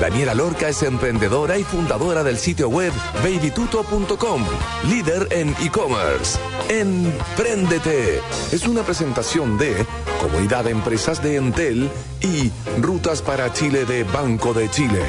[0.00, 2.90] Daniela Lorca es emprendedora y fundadora del sitio web
[3.22, 4.44] babytuto.com,
[4.88, 6.38] líder en e-commerce.
[6.70, 9.86] Empréndete es una presentación de
[10.22, 11.90] Comunidad de Empresas de Entel
[12.22, 12.50] y
[12.80, 15.02] Rutas para Chile de Banco de Chile.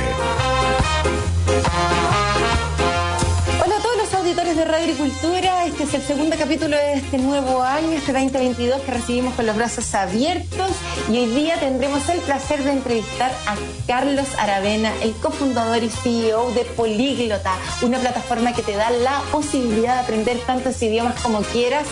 [5.91, 9.93] Es el segundo capítulo de este nuevo año, este 2022 que recibimos con los brazos
[9.93, 10.71] abiertos
[11.11, 13.55] y hoy día tendremos el placer de entrevistar a
[13.87, 19.95] Carlos Aravena, el cofundador y CEO de Políglota, una plataforma que te da la posibilidad
[19.95, 21.85] de aprender tantos idiomas como quieras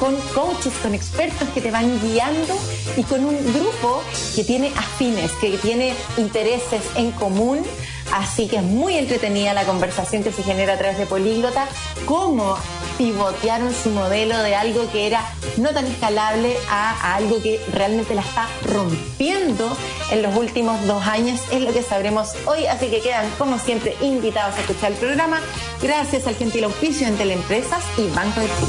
[0.00, 2.58] con coaches, con expertos que te van guiando
[2.96, 4.02] y con un grupo
[4.34, 7.62] que tiene afines, que tiene intereses en común.
[8.12, 11.66] Así que es muy entretenida la conversación que se genera a través de Políglota,
[12.06, 12.56] cómo
[12.96, 15.22] pivotearon su modelo de algo que era
[15.56, 19.76] no tan escalable a, algo que realmente la está rompiendo
[20.10, 21.40] en los últimos dos años.
[21.50, 25.40] Es lo que sabremos hoy, así que quedan como siempre invitados a escuchar el programa.
[25.82, 28.66] Gracias al gentil auspicio en Teleempresas y Banco de Chile.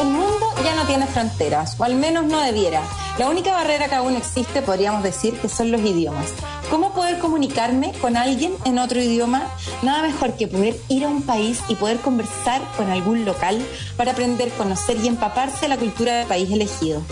[0.00, 2.82] El mundo ya no tiene fronteras, o al menos no debiera.
[3.18, 6.32] La única barrera que aún existe, podríamos decir, que son los idiomas.
[6.70, 9.46] ¿Cómo poder comunicarme con alguien en otro idioma?
[9.82, 13.62] Nada mejor que poder ir a un país y poder conversar con algún local
[13.96, 17.02] para aprender, conocer y empaparse de la cultura del país elegido.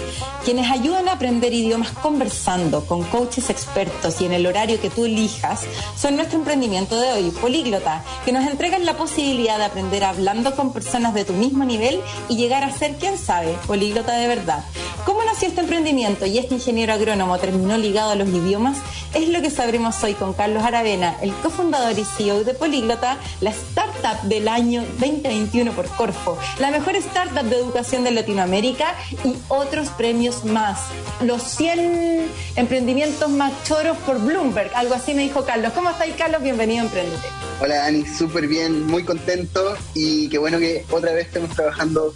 [0.44, 5.04] Quienes ayudan a aprender idiomas conversando con coaches expertos y en el horario que tú
[5.04, 5.60] elijas
[5.96, 10.72] son nuestro emprendimiento de hoy, Políglota, que nos entregan la posibilidad de aprender hablando con
[10.72, 14.64] personas de tu mismo nivel y llegar a ser, quién sabe, políglota de verdad.
[15.04, 18.78] ¿Cómo nació este emprendimiento y este ingeniero agrónomo terminó ligado a los idiomas?
[19.14, 23.50] Es lo que sabremos hoy con Carlos Aravena, el cofundador y CEO de Políglota, la
[23.50, 28.94] startup del año 2021 por Corfo, la mejor startup de educación de Latinoamérica
[29.24, 30.78] y otros premios más.
[31.22, 35.72] Los 100 emprendimientos más choros por Bloomberg, algo así me dijo Carlos.
[35.72, 36.40] ¿Cómo estáis, Carlos?
[36.40, 37.26] Bienvenido a Emprendete.
[37.60, 42.14] Hola, Dani, súper bien, muy contento y qué bueno que otra vez estemos trabajando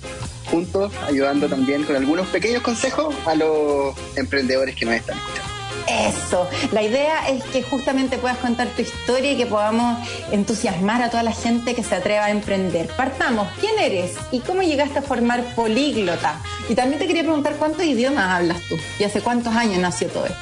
[0.48, 5.45] juntos, ayudando también con algunos pequeños consejos a los emprendedores que nos están escuchando.
[5.88, 11.10] Eso, la idea es que justamente puedas contar tu historia y que podamos entusiasmar a
[11.10, 12.88] toda la gente que se atreva a emprender.
[12.96, 16.40] Partamos, ¿quién eres y cómo llegaste a formar Políglota?
[16.68, 20.26] Y también te quería preguntar cuántos idiomas hablas tú y hace cuántos años nació todo
[20.26, 20.38] esto.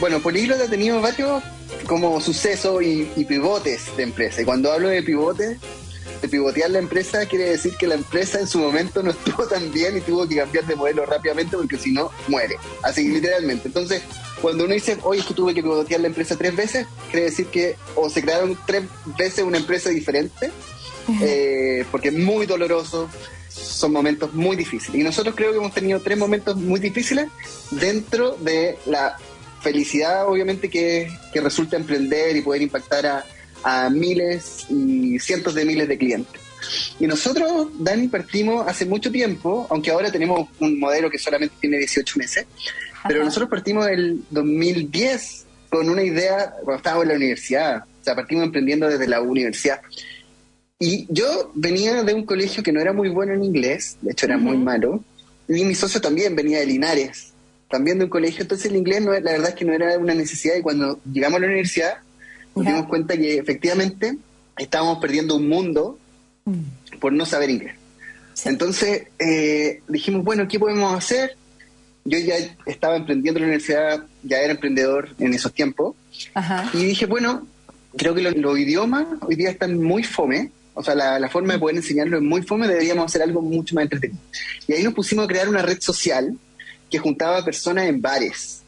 [0.00, 1.42] Bueno, Políglota ha tenido varios
[1.86, 4.42] como sucesos y, y pivotes de empresa.
[4.42, 5.58] Y cuando hablo de pivotes,
[6.22, 9.72] de pivotear la empresa quiere decir que la empresa en su momento no estuvo tan
[9.72, 12.56] bien y tuvo que cambiar de modelo rápidamente porque si no, muere.
[12.82, 13.66] Así literalmente.
[13.66, 14.02] Entonces,
[14.40, 17.46] cuando uno dice, oye, es que tuve que pivotear la empresa tres veces, quiere decir
[17.46, 18.84] que o se crearon tres
[19.18, 20.52] veces una empresa diferente,
[21.20, 23.10] eh, porque es muy doloroso,
[23.48, 25.00] son momentos muy difíciles.
[25.00, 27.26] Y nosotros creo que hemos tenido tres momentos muy difíciles
[27.72, 29.16] dentro de la
[29.60, 33.24] felicidad, obviamente, que, que resulta emprender y poder impactar a,
[33.62, 36.40] a miles y cientos de miles de clientes.
[37.00, 41.78] Y nosotros, Dani, partimos hace mucho tiempo, aunque ahora tenemos un modelo que solamente tiene
[41.78, 42.46] 18 meses,
[43.06, 43.26] pero Ajá.
[43.26, 48.44] nosotros partimos el 2010 con una idea cuando estábamos en la universidad, o sea, partimos
[48.44, 49.80] emprendiendo desde la universidad.
[50.78, 54.26] Y yo venía de un colegio que no era muy bueno en inglés, de hecho
[54.26, 55.02] era muy malo,
[55.48, 57.32] y mi socio también venía de Linares,
[57.68, 60.14] también de un colegio, entonces el inglés no, la verdad es que no era una
[60.14, 61.94] necesidad y cuando llegamos a la universidad
[62.54, 64.16] nos dimos cuenta que efectivamente
[64.56, 65.98] estábamos perdiendo un mundo
[67.00, 67.74] por no saber inglés.
[68.34, 68.48] Sí.
[68.48, 71.36] Entonces eh, dijimos, bueno, ¿qué podemos hacer?
[72.04, 72.34] Yo ya
[72.66, 75.94] estaba emprendiendo en la universidad, ya era emprendedor en esos tiempos,
[76.34, 76.68] Ajá.
[76.72, 77.46] y dije, bueno,
[77.96, 81.52] creo que los, los idiomas hoy día están muy fome, o sea, la, la forma
[81.52, 84.20] de poder enseñarlo es muy fome, deberíamos hacer algo mucho más entretenido.
[84.66, 86.36] Y ahí nos pusimos a crear una red social
[86.90, 88.62] que juntaba a personas en bares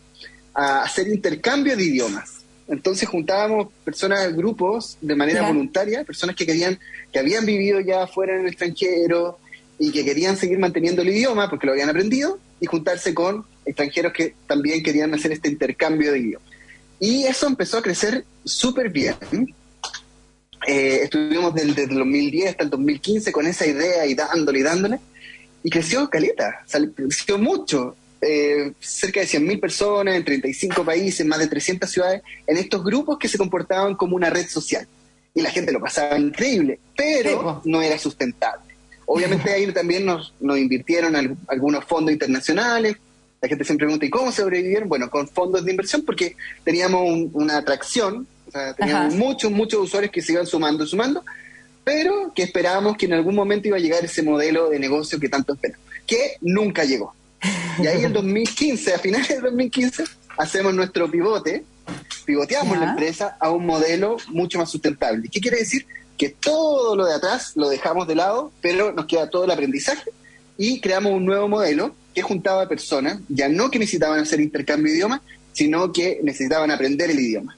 [0.54, 2.33] a hacer intercambio de idiomas.
[2.68, 6.78] Entonces juntábamos personas, grupos de manera voluntaria, personas que querían,
[7.12, 9.38] que habían vivido ya fuera en el extranjero
[9.78, 14.12] y que querían seguir manteniendo el idioma porque lo habían aprendido y juntarse con extranjeros
[14.12, 16.44] que también querían hacer este intercambio de idioma.
[17.00, 19.16] Y eso empezó a crecer súper bien.
[20.66, 25.00] Eh, estuvimos desde el 2010 hasta el 2015 con esa idea y dándole y dándole.
[25.62, 26.64] Y creció caleta,
[26.94, 27.96] creció mucho.
[28.26, 33.18] Eh, cerca de 100.000 personas en 35 países, más de 300 ciudades, en estos grupos
[33.18, 34.86] que se comportaban como una red social.
[35.34, 38.74] Y la gente lo pasaba increíble, pero no era sustentable.
[39.06, 42.96] Obviamente ahí también nos, nos invirtieron al- algunos fondos internacionales
[43.42, 44.88] La gente siempre pregunta, ¿y cómo sobrevivieron?
[44.88, 46.34] Bueno, con fondos de inversión, porque
[46.64, 51.22] teníamos una atracción, o sea, teníamos muchos, muchos usuarios que se iban sumando, sumando,
[51.84, 55.28] pero que esperábamos que en algún momento iba a llegar ese modelo de negocio que
[55.28, 57.14] tanto esperamos, que nunca llegó.
[57.78, 60.04] Y ahí en 2015, a finales de 2015,
[60.36, 61.64] hacemos nuestro pivote,
[62.24, 65.28] pivoteamos la empresa a un modelo mucho más sustentable.
[65.28, 65.86] ¿Qué quiere decir?
[66.16, 70.10] Que todo lo de atrás lo dejamos de lado, pero nos queda todo el aprendizaje
[70.56, 74.92] y creamos un nuevo modelo que juntaba a personas, ya no que necesitaban hacer intercambio
[74.92, 77.56] de idioma, sino que necesitaban aprender el idioma.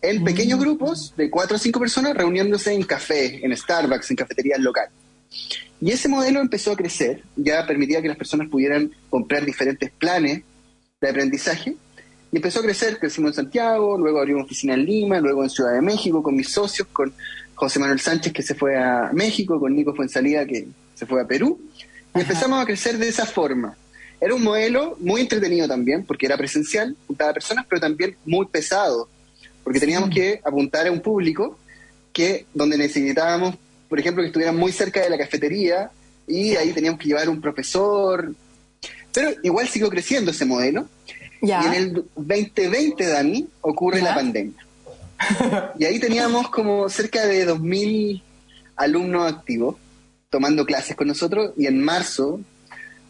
[0.00, 0.24] En mm.
[0.24, 4.92] pequeños grupos de cuatro o cinco personas reuniéndose en café, en Starbucks, en cafeterías locales.
[5.80, 10.42] Y ese modelo empezó a crecer, ya permitía que las personas pudieran comprar diferentes planes
[11.00, 11.76] de aprendizaje,
[12.30, 15.72] y empezó a crecer, crecimos en Santiago, luego abrimos oficina en Lima, luego en Ciudad
[15.72, 17.14] de México con mis socios, con
[17.54, 21.26] José Manuel Sánchez que se fue a México, con Nico Fuensalida que se fue a
[21.26, 21.60] Perú,
[22.14, 23.76] y empezamos a crecer de esa forma.
[24.20, 29.08] Era un modelo muy entretenido también, porque era presencial, juntaba personas, pero también muy pesado,
[29.62, 31.56] porque teníamos que apuntar a un público
[32.12, 33.54] que donde necesitábamos,
[33.88, 35.90] por ejemplo, que estuvieran muy cerca de la cafetería
[36.26, 38.34] y ahí teníamos que llevar un profesor.
[39.12, 40.88] Pero igual siguió creciendo ese modelo.
[41.40, 44.66] Y en el 2020, Dani, ocurre la pandemia.
[45.78, 48.22] y ahí teníamos como cerca de 2.000
[48.76, 49.76] alumnos activos
[50.30, 52.40] tomando clases con nosotros y en marzo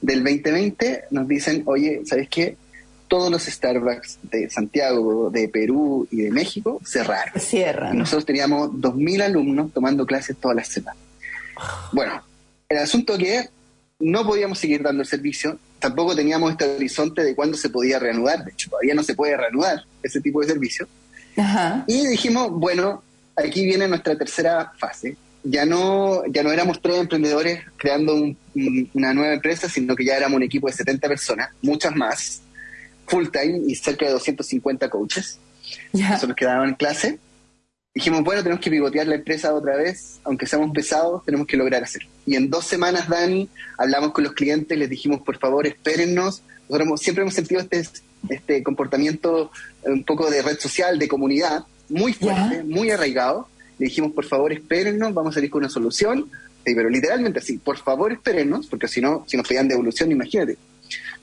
[0.01, 2.57] del 2020 nos dicen, oye, ¿sabes qué?
[3.09, 7.41] Todos los Starbucks de Santiago, de Perú y de México cerraron.
[7.41, 7.95] Cierran.
[7.95, 11.03] Y nosotros teníamos 2.000 alumnos tomando clases todas las semanas.
[11.93, 12.23] Bueno,
[12.69, 13.49] el asunto que
[14.01, 18.45] no podíamos seguir dando el servicio, tampoco teníamos este horizonte de cuándo se podía reanudar,
[18.45, 20.87] de hecho todavía no se puede reanudar ese tipo de servicio.
[21.87, 23.03] Y dijimos, bueno,
[23.37, 28.35] aquí viene nuestra tercera fase, ya no, ya no éramos tres emprendedores creando
[28.93, 32.43] una nueva empresa, sino que ya éramos un equipo de 70 personas, muchas más,
[33.09, 35.39] full time y cerca de 250 coaches.
[35.93, 37.19] Eso nos quedaban en clase.
[37.95, 41.83] Dijimos, bueno, tenemos que pivotear la empresa otra vez, aunque seamos pesados, tenemos que lograr
[41.83, 42.09] hacerlo.
[42.27, 46.43] Y en dos semanas, Dani, hablamos con los clientes, les dijimos, por favor, espérennos.
[46.69, 47.83] Nosotros siempre hemos sentido este,
[48.29, 49.51] este comportamiento
[49.83, 54.53] un poco de red social, de comunidad, muy fuerte, muy arraigado le dijimos, por favor,
[54.53, 56.29] espérennos, vamos a salir con una solución.
[56.65, 60.59] pero literalmente así, por favor, espérennos, porque si no, si nos pedían devolución, imagínate.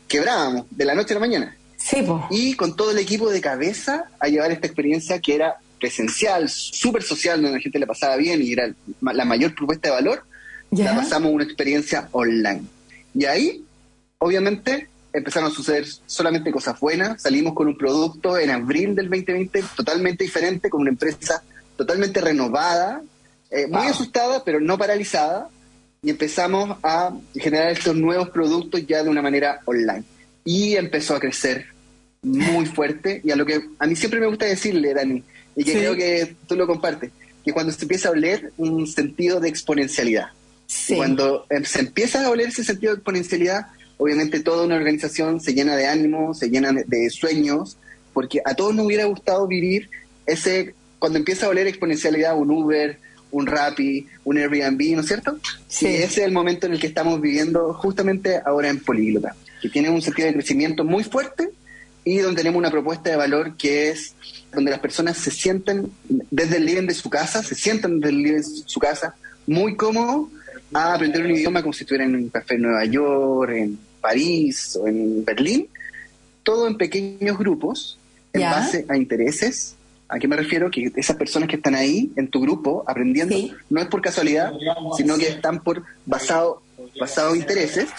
[0.08, 1.56] Quebrábamos de la noche a la mañana.
[1.86, 6.50] Sí, Y con todo el equipo de cabeza a llevar esta experiencia que era presencial,
[6.50, 10.24] súper social, donde la gente le pasaba bien y era la mayor propuesta de valor,
[10.72, 12.64] la pasamos una experiencia online.
[13.14, 13.64] Y ahí,
[14.18, 17.22] obviamente, empezaron a suceder solamente cosas buenas.
[17.22, 21.44] Salimos con un producto en abril del 2020 totalmente diferente, con una empresa
[21.78, 23.04] totalmente renovada,
[23.52, 25.50] eh, muy asustada, pero no paralizada,
[26.02, 30.04] y empezamos a generar estos nuevos productos ya de una manera online.
[30.44, 31.75] Y empezó a crecer
[32.25, 35.24] muy fuerte, y a lo que a mí siempre me gusta decirle, Dani,
[35.56, 37.12] y que creo que tú lo compartes,
[37.44, 40.30] que cuando se empieza a oler un sentido de exponencialidad.
[40.95, 43.68] Cuando em, se empieza a oler ese sentido de exponencialidad,
[43.98, 47.77] obviamente toda una organización se llena de ánimo, se llena de sueños,
[48.13, 49.89] porque a todos nos hubiera gustado vivir
[50.25, 52.98] ese cuando empieza a oler exponencialidad un Uber,
[53.30, 55.38] un Rappi, un Airbnb, ¿no es cierto?
[55.67, 55.88] Sí.
[55.88, 59.89] ese es el momento en el que estamos viviendo justamente ahora en Políglota, que tiene
[59.89, 61.50] un sentido de crecimiento muy fuerte
[62.05, 64.13] y donde tenemos una propuesta de valor que es
[64.53, 65.91] donde las personas se sienten
[66.31, 69.15] desde el living de su casa, se sientan desde el living de su casa
[69.47, 70.29] muy cómodos
[70.74, 74.77] a aprender un idioma como si estuvieran en un café en Nueva York, en París
[74.79, 75.67] o en Berlín,
[76.43, 77.97] todo en pequeños grupos
[78.33, 79.75] en base a intereses.
[80.07, 80.69] ¿A qué me refiero?
[80.69, 83.35] Que esas personas que están ahí en tu grupo aprendiendo
[83.69, 84.53] no es por casualidad,
[84.95, 86.62] sino que están por basado
[87.00, 87.89] basado intereses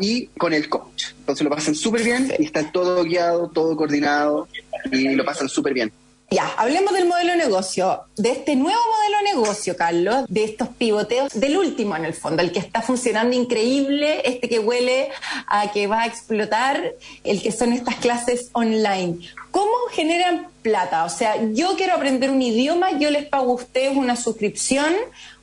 [0.00, 1.06] y con el coach.
[1.20, 4.48] Entonces lo pasan súper bien y está todo guiado, todo coordinado
[4.90, 5.92] y lo pasan súper bien.
[6.30, 10.68] Ya, hablemos del modelo de negocio, de este nuevo modelo de negocio, Carlos, de estos
[10.68, 15.10] pivoteos, del último en el fondo, el que está funcionando increíble, este que huele
[15.46, 19.20] a que va a explotar, el que son estas clases online.
[19.54, 21.04] ¿Cómo generan plata?
[21.04, 24.92] O sea, yo quiero aprender un idioma, yo les pago a ustedes una suscripción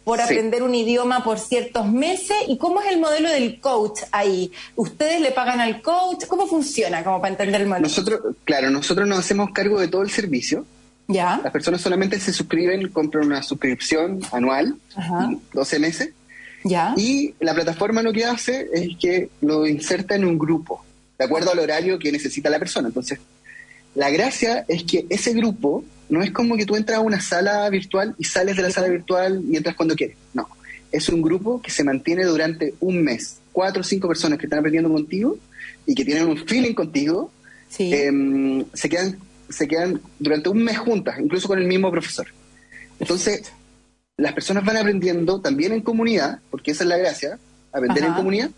[0.03, 2.36] por aprender un idioma por ciertos meses.
[2.50, 4.51] ¿Y cómo es el modelo del coach ahí?
[4.75, 6.25] ¿Ustedes le pagan al coach?
[6.27, 7.06] ¿Cómo funciona?
[7.06, 7.88] Como para entender el modelo.
[7.88, 10.65] Nosotros, claro, nosotros nos hacemos cargo de todo el servicio.
[11.08, 11.39] Ya.
[11.41, 14.75] Las personas solamente se suscriben, compran una suscripción anual,
[15.53, 16.10] 12 meses.
[16.65, 16.94] Ya.
[16.98, 20.84] Y la plataforma lo que hace es que lo inserta en un grupo,
[21.18, 22.89] de acuerdo al horario que necesita la persona.
[22.89, 23.18] Entonces,
[23.95, 27.69] la gracia es que ese grupo no es como que tú entras a una sala
[27.69, 30.17] virtual y sales de la sala virtual y entras cuando quieres.
[30.33, 30.48] No,
[30.91, 33.38] es un grupo que se mantiene durante un mes.
[33.51, 35.38] Cuatro o cinco personas que están aprendiendo contigo
[35.86, 37.31] y que tienen un feeling contigo,
[37.79, 39.17] em, se, quedan,
[39.50, 42.27] se quedan durante un mes juntas, incluso con el mismo profesor.
[43.00, 43.51] Entonces,
[44.17, 47.39] las personas van aprendiendo también en comunidad, porque esa es la gracia,
[47.71, 48.51] aprender en comunidad,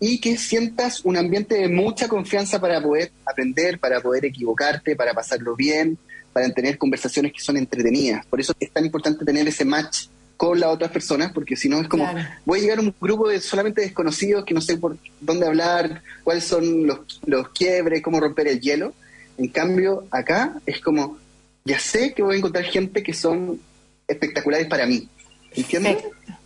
[0.00, 5.12] y que sientas un ambiente de mucha confianza para poder aprender, para poder equivocarte, para
[5.12, 5.98] pasarlo bien,
[6.32, 8.24] para tener conversaciones que son entretenidas.
[8.26, 10.06] Por eso es tan importante tener ese match
[10.38, 12.08] con las otras personas, porque si no es como,
[12.46, 16.02] voy a llegar a un grupo de solamente desconocidos que no sé por dónde hablar,
[16.24, 18.94] cuáles son los, los quiebres, cómo romper el hielo.
[19.36, 21.18] En cambio, acá es como,
[21.66, 23.60] ya sé que voy a encontrar gente que son
[24.08, 25.06] espectaculares para mí.
[25.54, 25.98] ¿Entiendes?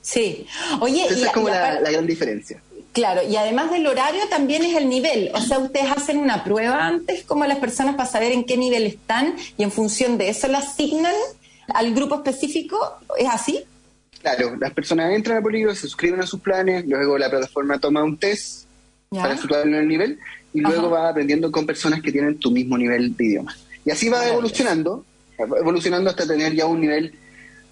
[0.03, 0.47] Sí.
[0.81, 2.61] Oye, esa es como la, gran diferencia.
[2.95, 5.33] Claro, y además del horario también es el nivel.
[5.35, 8.87] O sea, ustedes hacen una prueba antes como las personas para saber en qué nivel
[8.87, 11.15] están y en función de eso la asignan
[11.75, 12.79] al grupo específico.
[13.19, 13.65] ¿Es así?
[14.23, 18.05] Claro, las personas entran a Polígono, se suscriben a sus planes, luego la plataforma toma
[18.05, 18.67] un test
[19.11, 20.19] para situarlo en el nivel
[20.53, 23.57] y luego va aprendiendo con personas que tienen tu mismo nivel de idioma.
[23.85, 25.05] Y así va evolucionando,
[25.37, 27.11] evolucionando hasta tener ya un nivel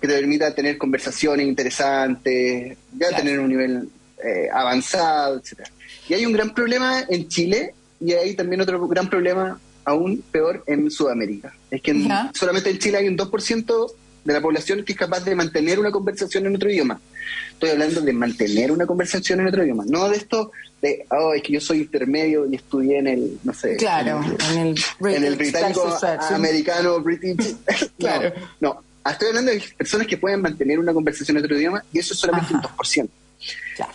[0.00, 3.88] que te permita tener conversaciones interesantes, ya tener un nivel
[4.25, 5.71] eh, avanzado, etcétera.
[6.09, 10.62] Y hay un gran problema en Chile y hay también otro gran problema aún peor
[10.67, 11.55] en Sudamérica.
[11.71, 13.93] Es que solamente en Chile hay un 2%
[14.25, 17.00] de la población que es capaz de mantener una conversación en otro idioma.
[17.52, 21.43] Estoy hablando de mantener una conversación en otro idioma, no de esto de, oh, es
[21.43, 25.37] que yo soy intermedio y estudié en el, no sé, claro, en el, en el,
[25.37, 25.97] británico,
[26.31, 27.55] americano, british.
[27.99, 28.33] claro.
[28.61, 32.14] No, estoy hablando de personas que pueden mantener una conversación en otro idioma y eso
[32.14, 33.09] es solamente un 2%.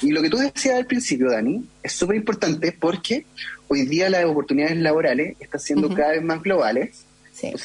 [0.01, 3.25] Y lo que tú decías al principio, Dani, es súper importante porque
[3.67, 7.05] hoy día las oportunidades laborales están siendo cada vez más globales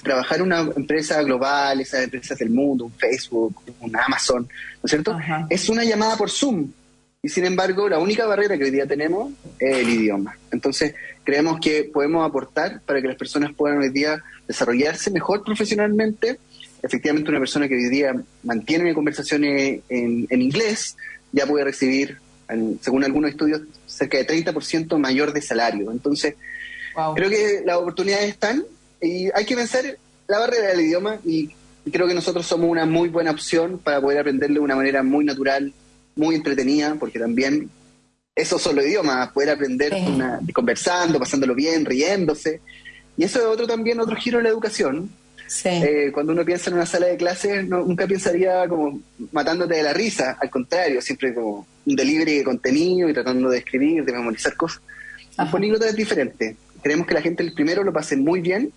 [0.02, 4.90] trabajar en una empresa global, esas empresas del mundo, un Facebook, un Amazon, ¿no es
[4.90, 5.16] cierto?
[5.48, 6.70] Es una llamada por Zoom.
[7.22, 10.36] Y sin embargo, la única barrera que hoy día tenemos es el idioma.
[10.50, 16.38] Entonces, creemos que podemos aportar para que las personas puedan hoy día desarrollarse mejor profesionalmente.
[16.82, 20.96] Efectivamente, una persona que hoy día mantiene conversaciones en, en inglés
[21.32, 22.18] ya puede recibir,
[22.80, 25.90] según algunos estudios, cerca de 30% mayor de salario.
[25.90, 26.34] Entonces,
[27.14, 28.64] creo que las oportunidades están
[29.00, 29.98] y hay que vencer
[30.28, 31.50] la barrera del idioma y
[31.90, 35.24] creo que nosotros somos una muy buena opción para poder aprenderlo de una manera muy
[35.24, 35.72] natural,
[36.14, 37.70] muy entretenida, porque también
[38.34, 39.92] eso son los idiomas, poder aprender
[40.54, 42.60] conversando, pasándolo bien, riéndose.
[43.16, 45.10] Y eso es otro también, otro giro de la educación.
[45.64, 49.00] Eh, cuando uno piensa en una sala de clases, nunca pensaría como
[49.32, 53.58] matándote de la risa, al contrario, siempre como un delivery de contenido y tratando de
[53.58, 54.80] escribir, de memorizar cosas.
[55.38, 56.56] Un políglota es diferente.
[56.82, 58.72] Queremos que la gente el primero lo pase muy bien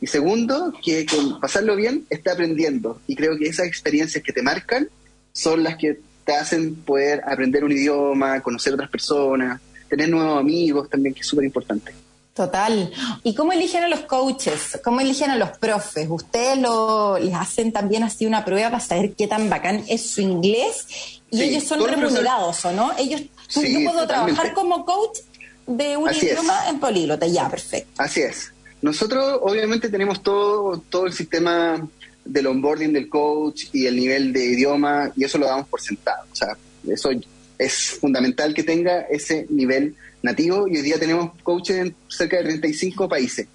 [0.00, 3.00] y segundo, que con pasarlo bien está aprendiendo.
[3.06, 4.88] Y creo que esas experiencias que te marcan
[5.32, 10.88] son las que te hacen poder aprender un idioma, conocer otras personas, tener nuevos amigos
[10.88, 11.92] también, que es súper importante.
[12.34, 12.92] Total.
[13.22, 14.80] ¿Y cómo eligen a los coaches?
[14.82, 16.08] ¿Cómo eligen a los profes?
[16.10, 20.20] ¿Ustedes lo, les hacen también así una prueba para saber qué tan bacán es su
[20.20, 21.20] inglés?
[21.30, 22.90] Y ellos son remunerados, ¿o no?
[22.98, 23.22] Ellos,
[23.52, 25.20] tú, yo puedo trabajar como coach
[25.66, 27.90] de un idioma en políglota, ya, perfecto.
[27.98, 28.52] Así es.
[28.82, 31.88] Nosotros obviamente tenemos todo, todo el sistema
[32.24, 36.26] del onboarding del coach y el nivel de idioma y eso lo damos por sentado.
[36.32, 36.56] O sea,
[36.88, 37.10] eso
[37.58, 42.44] es fundamental que tenga ese nivel nativo y hoy día tenemos coaches en cerca de
[42.44, 43.46] 35 países.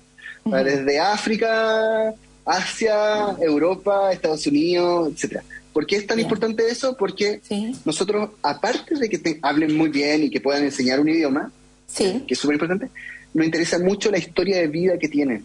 [0.45, 2.13] Desde África,
[2.45, 5.43] Asia, Europa, Estados Unidos, etcétera.
[5.73, 6.95] ¿Por qué es tan importante eso?
[6.95, 7.41] Porque
[7.85, 11.51] nosotros, aparte de que te hablen muy bien y que puedan enseñar un idioma,
[11.95, 12.89] que es súper importante,
[13.33, 15.43] nos interesa mucho la historia de vida que tienen.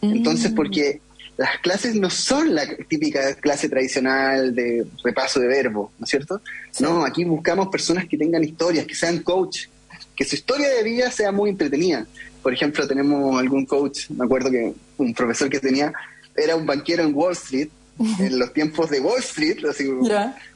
[0.00, 0.54] Entonces, mm.
[0.54, 1.00] porque
[1.36, 6.40] las clases no son la típica clase tradicional de repaso de verbo, ¿no es cierto?
[6.80, 9.66] No, aquí buscamos personas que tengan historias, que sean coach,
[10.16, 12.06] que su historia de vida sea muy entretenida.
[12.42, 15.92] Por ejemplo, tenemos algún coach, me acuerdo que un profesor que tenía
[16.36, 17.68] era un banquero en Wall Street,
[18.18, 19.88] en los tiempos de Wall Street, así,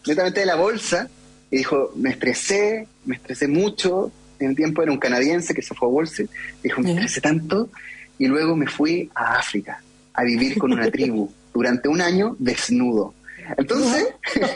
[0.06, 1.08] netamente de la bolsa,
[1.50, 5.74] y dijo, me estresé, me estresé mucho, en el tiempo era un canadiense que se
[5.74, 6.28] fue a Wall Street,
[6.62, 7.70] dijo, me estresé tanto,
[8.18, 13.14] y luego me fui a África a vivir con una tribu durante un año desnudo.
[13.56, 14.08] Entonces,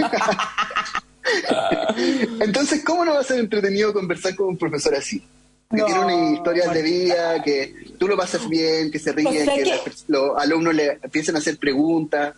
[2.40, 5.22] entonces, ¿cómo no va a ser entretenido conversar con un profesor así?
[5.70, 9.80] Que tiene una historia de vida, que tú lo pasas bien, que se ríen, que,
[10.08, 12.34] los alumnos le empiecen a hacer preguntas.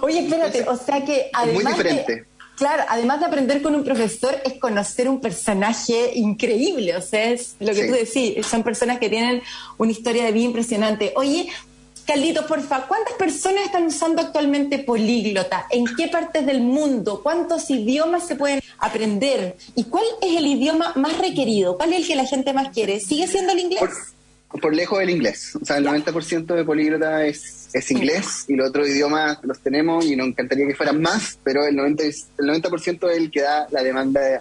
[0.00, 2.24] Oye, espérate, o sea que además muy diferente.
[2.58, 6.96] Claro, además de aprender con un profesor, es conocer un personaje increíble.
[6.96, 9.42] O sea, es lo que tú decís, son personas que tienen
[9.76, 11.12] una historia de vida impresionante.
[11.14, 11.50] Oye,
[12.08, 15.66] Carlitos, porfa, ¿cuántas personas están usando actualmente políglota?
[15.68, 17.20] ¿En qué partes del mundo?
[17.22, 19.58] ¿Cuántos idiomas se pueden aprender?
[19.74, 21.76] ¿Y cuál es el idioma más requerido?
[21.76, 22.98] ¿Cuál es el que la gente más quiere?
[22.98, 23.82] ¿Sigue siendo el inglés?
[24.48, 25.54] Por, lejos el inglés.
[25.60, 30.06] O sea, el 90% de políglota es, es inglés y los otros idiomas los tenemos
[30.06, 32.68] y nos encantaría que fueran más, pero el 90%, el 90
[33.12, 34.40] es el que da la demanda de,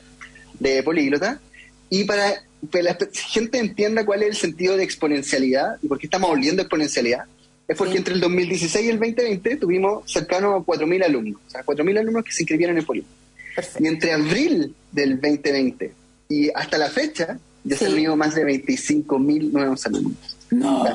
[0.60, 1.42] de políglota.
[1.90, 2.34] Y para
[2.72, 6.62] que la gente entienda cuál es el sentido de exponencialidad y por qué estamos volviendo
[6.62, 7.26] a exponencialidad,
[7.68, 11.66] es porque entre el 2016 y el 2020 tuvimos cercano a 4.000 alumnos, o sea,
[11.66, 13.06] 4.000 alumnos que se inscribieron en Poli.
[13.80, 15.94] Y entre abril del 2020
[16.30, 20.38] y hasta la fecha, ya se han unido más de 25.000 nuevos alumnos.
[20.52, 20.86] No.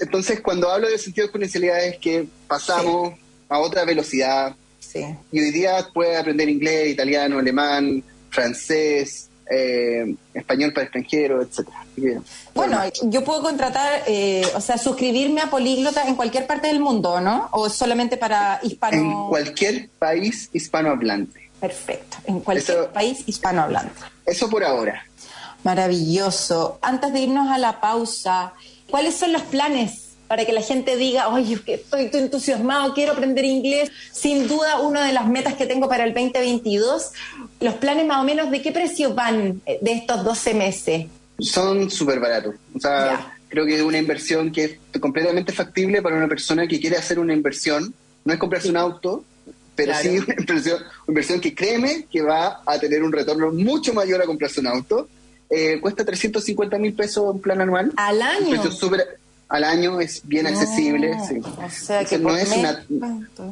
[0.00, 3.14] entonces, cuando hablo de sentido de exponencialidad es que pasamos
[3.48, 4.56] a otra velocidad.
[5.30, 11.84] Y hoy día puede aprender inglés, italiano, alemán, francés, eh, español para extranjeros, etcétera.
[12.54, 17.20] Bueno, yo puedo contratar, eh, o sea, suscribirme a Políglota en cualquier parte del mundo,
[17.20, 17.48] ¿no?
[17.52, 18.96] ¿O solamente para hispano?
[18.96, 21.50] En cualquier país hispanohablante.
[21.60, 24.00] Perfecto, en cualquier país hispanohablante.
[24.26, 25.06] Eso por ahora.
[25.64, 26.78] Maravilloso.
[26.82, 28.54] Antes de irnos a la pausa,
[28.90, 33.44] ¿cuáles son los planes para que la gente diga, oye, estoy, estoy entusiasmado, quiero aprender
[33.44, 33.92] inglés.
[34.12, 37.10] Sin duda, una de las metas que tengo para el 2022,
[37.60, 41.06] los planes más o menos, ¿de qué precio van eh, de estos 12 meses?
[41.38, 42.54] Son súper baratos.
[42.74, 46.80] O sea, creo que es una inversión que es completamente factible para una persona que
[46.80, 47.92] quiere hacer una inversión.
[48.24, 49.26] No es comprarse un auto,
[49.76, 53.92] pero sí una inversión, una inversión que créeme que va a tener un retorno mucho
[53.92, 55.10] mayor a comprarse un auto.
[55.50, 57.92] Eh, cuesta 350 mil pesos un plan anual.
[57.96, 58.62] Al año
[59.52, 61.14] al año es bien accesible.
[61.28, 61.38] Sí.
[61.38, 62.84] O sea que no, es una,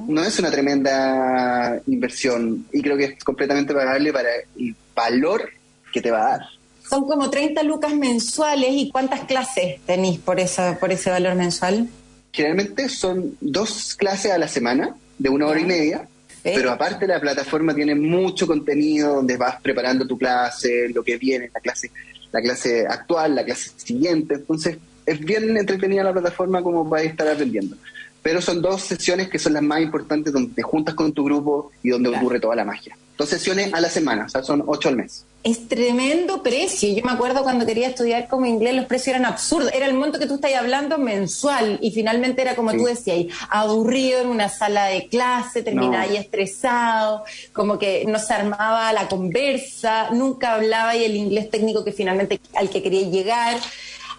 [0.09, 5.50] no es una tremenda inversión y creo que es completamente pagable para el valor
[5.92, 6.40] que te va a dar.
[6.88, 11.90] Son como 30 lucas mensuales y ¿cuántas clases tenéis por, esa, por ese valor mensual?
[12.33, 16.09] Generalmente son dos clases a la semana, de una hora y media,
[16.42, 21.51] pero aparte la plataforma tiene mucho contenido donde vas preparando tu clase, lo que viene,
[21.53, 21.90] la clase,
[22.33, 24.79] la clase actual, la clase siguiente, entonces
[25.11, 27.77] es bien entretenida la plataforma como vais a estar aprendiendo.
[28.23, 31.73] Pero son dos sesiones que son las más importantes donde te juntas con tu grupo
[31.83, 32.96] y donde ocurre toda la magia.
[33.18, 35.25] Dos sesiones a la semana, o sea, son ocho al mes.
[35.42, 36.94] Es tremendo precio.
[36.94, 39.73] Yo me acuerdo cuando quería estudiar como inglés, los precios eran absurdos.
[39.73, 44.20] Era el monto que tú estás hablando mensual y finalmente era como tú decías, aburrido
[44.20, 50.11] en una sala de clase, terminaba ahí estresado, como que no se armaba la conversa,
[50.11, 53.59] nunca hablaba y el inglés técnico que finalmente al que quería llegar.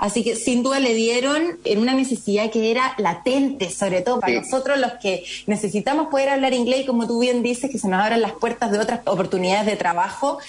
[0.01, 4.33] Así que sin duda le dieron en una necesidad que era latente, sobre todo para
[4.33, 8.01] nosotros los que necesitamos poder hablar inglés y como tú bien dices, que se nos
[8.01, 10.39] abran las puertas de otras oportunidades de trabajo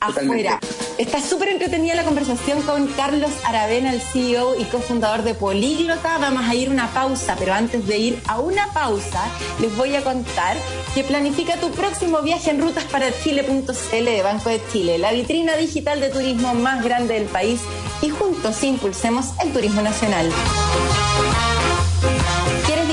[0.00, 0.58] afuera.
[0.98, 6.18] Está súper entretenida la conversación con Carlos Aravena, el CEO y cofundador de Políglota.
[6.18, 9.24] Vamos a ir a una pausa, pero antes de ir a una pausa,
[9.60, 10.56] les voy a contar
[10.94, 15.56] que planifica tu próximo viaje en rutas para Chile.cl de Banco de Chile, la vitrina
[15.56, 17.60] digital de turismo más grande del país
[18.02, 20.30] y juntos impulsemos el turismo nacional.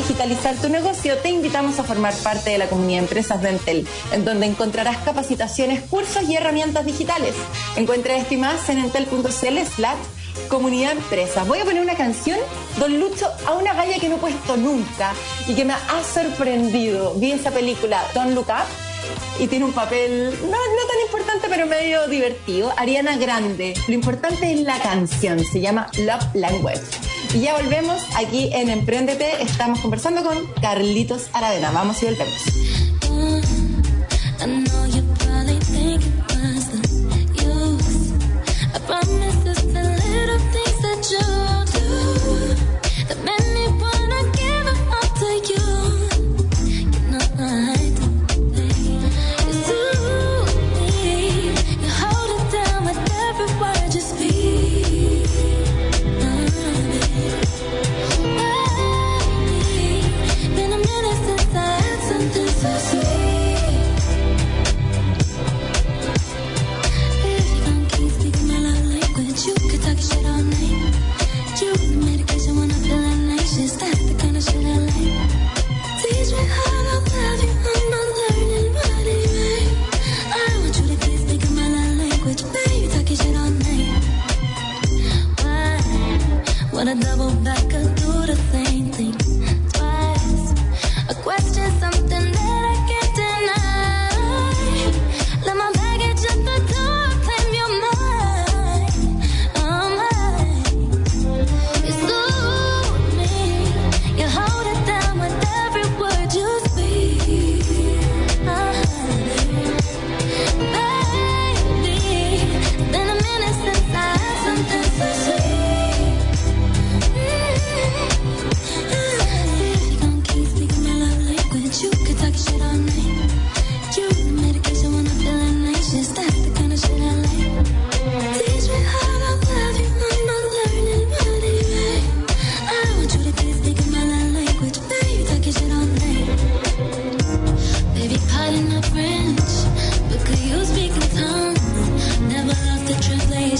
[0.07, 1.17] ¿Quieres digitalizar tu negocio?
[1.17, 4.97] Te invitamos a formar parte de la comunidad de empresas de Entel, en donde encontrarás
[4.99, 7.35] capacitaciones, cursos y herramientas digitales.
[7.75, 9.97] Encuentra esto y más en entel.cl slash
[10.47, 11.45] comunidad empresas.
[11.45, 12.39] Voy a poner una canción,
[12.79, 15.11] Don Lucho, a una galla que no he puesto nunca
[15.45, 17.13] y que me ha sorprendido.
[17.15, 18.86] Vi esa película, Don't Look Up
[19.39, 22.73] y tiene un papel no, tan importante, pero medio divertido.
[22.77, 23.73] Ariana Grande.
[23.87, 26.81] Lo importante es la canción, se llama Love Language.
[27.33, 29.41] Y ya volvemos aquí en Emprendete.
[29.41, 31.71] Estamos conversando con Carlitos Aravena.
[31.71, 32.57] Vamos y volvemos.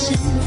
[0.07, 0.46] passion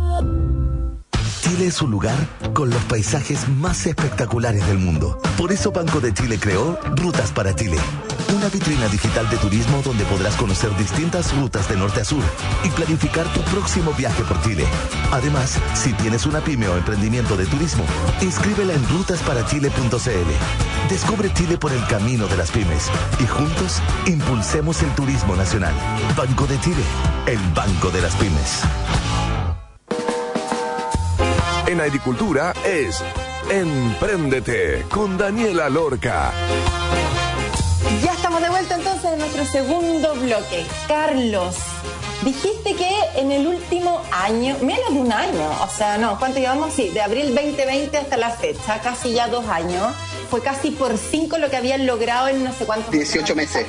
[1.51, 2.15] Chile es un lugar
[2.53, 5.19] con los paisajes más espectaculares del mundo.
[5.37, 7.75] Por eso Banco de Chile creó Rutas para Chile.
[8.33, 12.23] Una vitrina digital de turismo donde podrás conocer distintas rutas de norte a sur
[12.63, 14.65] y planificar tu próximo viaje por Chile.
[15.11, 17.83] Además, si tienes una pyme o emprendimiento de turismo,
[18.21, 20.89] inscríbela en rutasparachile.cl.
[20.89, 25.73] Descubre Chile por el camino de las pymes y juntos impulsemos el turismo nacional.
[26.15, 26.83] Banco de Chile,
[27.25, 28.61] el banco de las pymes
[31.71, 33.01] en agricultura es
[33.49, 36.33] Empréndete con Daniela Lorca.
[38.03, 40.65] Ya estamos de vuelta entonces en nuestro segundo bloque.
[40.87, 41.55] Carlos,
[42.23, 46.73] dijiste que en el último año, menos de un año, o sea, no, ¿cuánto llevamos?
[46.73, 49.93] Sí, de abril 2020 hasta la fecha, casi ya dos años,
[50.29, 53.65] fue casi por cinco lo que habían logrado en no sé cuántos 18 meses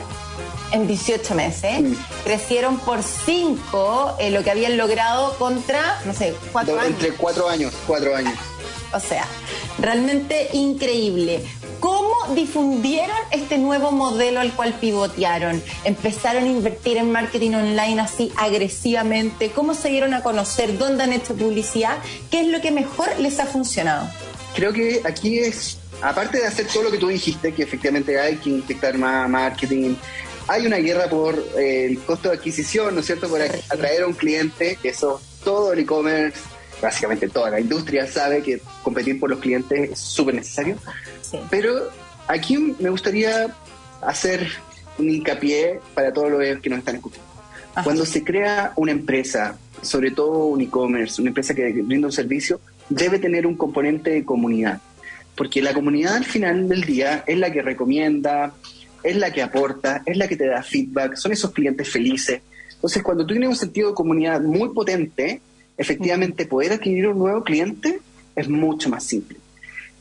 [0.73, 1.83] en 18 meses.
[2.25, 6.91] Crecieron por 5 eh, lo que habían logrado contra, no sé, 4 años.
[6.93, 8.35] Entre 4 años, 4 años.
[8.93, 9.27] O sea,
[9.79, 11.43] realmente increíble.
[11.81, 15.61] ¿Cómo difundieron este nuevo modelo al cual pivotearon?
[15.85, 19.51] ¿Empezaron a invertir en marketing online así agresivamente?
[19.51, 20.79] ¿Cómo se dieron a conocer?
[20.79, 21.99] ¿Dónde han hecho publicidad?
[22.31, 24.09] ¿Qué es lo que mejor les ha funcionado?
[24.55, 28.37] Creo que aquí es, aparte de hacer todo lo que tú dijiste, que efectivamente hay
[28.37, 29.97] que inyectar más marketing,
[30.49, 33.29] hay una guerra por eh, el costo de adquisición, ¿no es cierto?
[33.29, 36.41] Por atraer a un cliente, eso todo el e-commerce,
[36.81, 40.77] básicamente toda la industria sabe que competir por los clientes es súper necesario.
[41.51, 41.91] Pero
[42.29, 43.55] aquí me gustaría
[44.01, 44.49] hacer
[44.99, 47.29] un hincapié para todos los que nos están escuchando.
[47.85, 52.61] Cuando se crea una empresa, sobre todo un e-commerce, una empresa que brinda un servicio,
[52.91, 54.81] debe tener un componente de comunidad.
[55.35, 58.53] Porque la comunidad al final del día es la que recomienda,
[59.03, 62.41] es la que aporta, es la que te da feedback, son esos clientes felices.
[62.75, 65.41] Entonces, cuando tú tienes un sentido de comunidad muy potente,
[65.77, 68.01] efectivamente poder adquirir un nuevo cliente
[68.35, 69.39] es mucho más simple.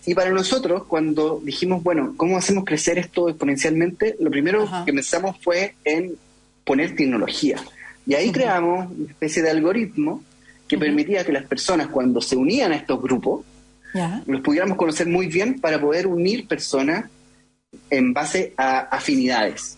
[0.06, 4.16] Y para nosotros, cuando dijimos, bueno, ¿cómo hacemos crecer esto exponencialmente?
[4.20, 6.16] Lo primero que pensamos fue en
[6.64, 7.58] poner tecnología.
[8.08, 10.24] Y ahí creamos una especie de algoritmo
[10.68, 13.46] que permitía que las personas, cuando se unían a estos grupos,
[14.26, 17.06] los pudiéramos conocer muy bien para poder unir personas
[17.90, 19.78] en base a afinidades.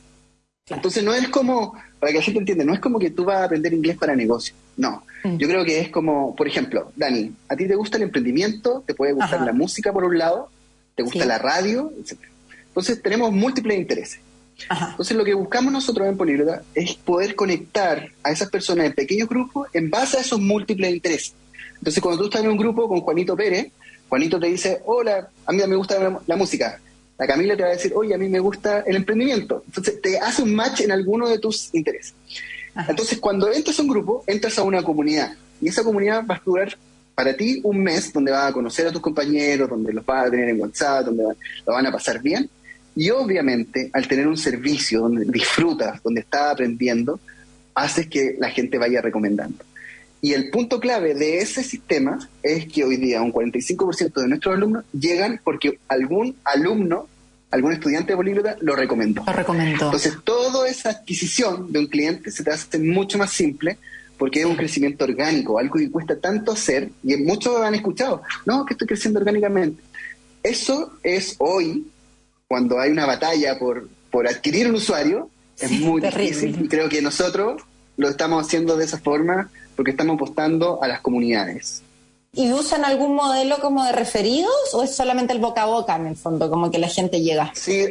[0.69, 3.37] Entonces no es como, para que la gente entienda, no es como que tú vas
[3.37, 4.55] a aprender inglés para negocio.
[4.77, 5.37] No, mm.
[5.37, 8.95] yo creo que es como, por ejemplo, Dani, a ti te gusta el emprendimiento, te
[8.95, 10.49] puede gustar la música por un lado,
[10.95, 12.17] te gusta la radio, etc.
[12.67, 14.19] Entonces tenemos múltiples intereses.
[14.69, 19.27] Entonces lo que buscamos nosotros en Políglota es poder conectar a esas personas en pequeños
[19.27, 21.33] grupos en base a esos múltiples intereses.
[21.77, 23.71] Entonces cuando tú estás en un grupo con Juanito Pérez,
[24.07, 26.79] Juanito te dice, hola, a mí me gusta la música,
[27.17, 29.63] la Camila te va a decir, oye, a mí me gusta el emprendimiento.
[29.67, 32.13] Entonces te hace un match en alguno de tus intereses.
[32.87, 35.33] Entonces cuando entras a un grupo, entras a una comunidad.
[35.61, 36.75] Y esa comunidad va a durar
[37.15, 40.31] para ti un mes donde vas a conocer a tus compañeros, donde los vas a
[40.31, 42.49] tener en WhatsApp, donde lo van a pasar bien.
[42.95, 47.19] Y obviamente, al tener un servicio donde disfrutas, donde estás aprendiendo,
[47.75, 49.63] haces que la gente vaya recomendando.
[50.23, 54.55] Y el punto clave de ese sistema es que hoy día un 45% de nuestros
[54.55, 57.09] alumnos llegan porque algún alumno,
[57.51, 59.21] algún estudiante políglota lo recomendó.
[59.27, 59.87] Lo recomendó.
[59.87, 63.77] Entonces, toda esa adquisición de un cliente se te hace mucho más simple
[64.17, 68.65] porque es un crecimiento orgánico, algo que cuesta tanto hacer, y muchos han escuchado, no,
[68.65, 69.83] que estoy creciendo orgánicamente.
[70.41, 71.85] Eso es hoy,
[72.47, 77.01] cuando hay una batalla por, por adquirir un usuario, es muy difícil, y creo que
[77.01, 77.61] nosotros
[77.97, 81.81] lo estamos haciendo de esa forma porque estamos apostando a las comunidades.
[82.35, 86.07] ¿Y usan algún modelo como de referidos o es solamente el boca a boca en
[86.07, 87.51] el fondo, como que la gente llega?
[87.53, 87.85] Sí,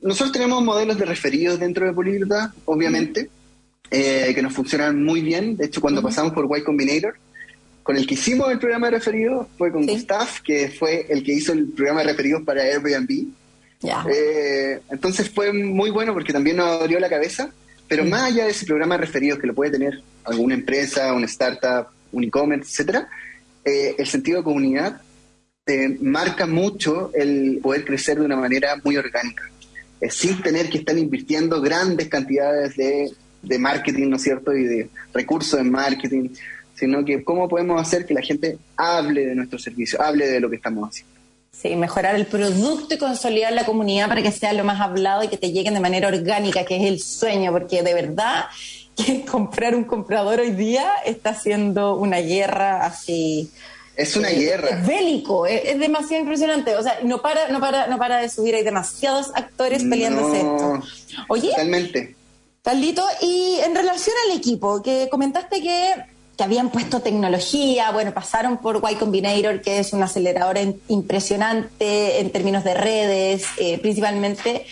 [0.00, 3.28] nosotros tenemos modelos de referidos dentro de Políglota, obviamente,
[3.90, 5.56] eh, que nos funcionan muy bien.
[5.56, 7.16] De hecho, cuando pasamos por Y Combinator,
[7.82, 11.32] con el que hicimos el programa de referidos fue con Gustav, que fue el que
[11.32, 13.28] hizo el programa de referidos para Airbnb.
[14.10, 17.50] Eh, entonces fue muy bueno porque también nos abrió la cabeza,
[17.88, 21.26] pero más allá de ese programa de referidos que lo puede tener alguna empresa, una
[21.26, 23.08] startup, un e-commerce, etcétera,
[23.64, 25.00] eh, el sentido de comunidad
[25.64, 29.42] te marca mucho el poder crecer de una manera muy orgánica,
[30.00, 33.10] eh, sin tener que estar invirtiendo grandes cantidades de,
[33.42, 36.30] de marketing, ¿no es cierto?, y de recursos en marketing,
[36.74, 40.48] sino que cómo podemos hacer que la gente hable de nuestro servicio, hable de lo
[40.48, 41.07] que estamos haciendo.
[41.60, 45.28] Sí, mejorar el producto y consolidar la comunidad para que sea lo más hablado y
[45.28, 48.44] que te lleguen de manera orgánica, que es el sueño, porque de verdad
[48.96, 53.50] que comprar un comprador hoy día está haciendo una guerra así.
[53.96, 54.68] Es una eh, guerra.
[54.68, 56.76] Es bélico, es, demasiado impresionante.
[56.76, 60.80] O sea, no para, no para, no para de subir, hay demasiados actores peleándose esto.
[61.28, 61.50] Oye.
[61.50, 62.14] Totalmente.
[62.62, 65.94] Taldito, y en relación al equipo, que comentaste que
[66.38, 72.30] que habían puesto tecnología, bueno, pasaron por Y Combinator, que es un acelerador impresionante en
[72.30, 74.64] términos de redes, eh, principalmente.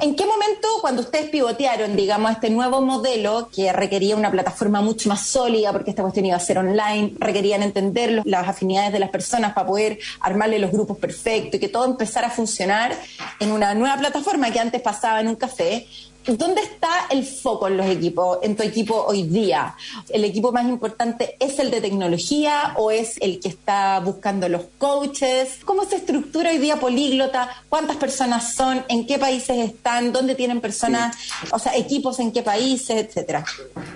[0.00, 5.08] ¿En qué momento, cuando ustedes pivotearon, digamos, este nuevo modelo que requería una plataforma mucho
[5.08, 9.10] más sólida, porque esta cuestión iba a ser online, requerían entender las afinidades de las
[9.10, 12.92] personas para poder armarle los grupos perfectos y que todo empezara a funcionar
[13.38, 15.86] en una nueva plataforma que antes pasaba en un café?
[16.26, 19.74] ¿Dónde está el foco en los equipos, en tu equipo hoy día?
[20.10, 24.64] ¿El equipo más importante es el de tecnología o es el que está buscando los
[24.76, 25.60] coaches?
[25.64, 27.48] ¿Cómo se estructura hoy día Políglota?
[27.68, 28.84] ¿Cuántas personas son?
[28.88, 30.12] ¿En qué países están?
[30.12, 31.16] ¿Dónde tienen personas?
[31.50, 33.44] O sea, equipos en qué países, etcétera.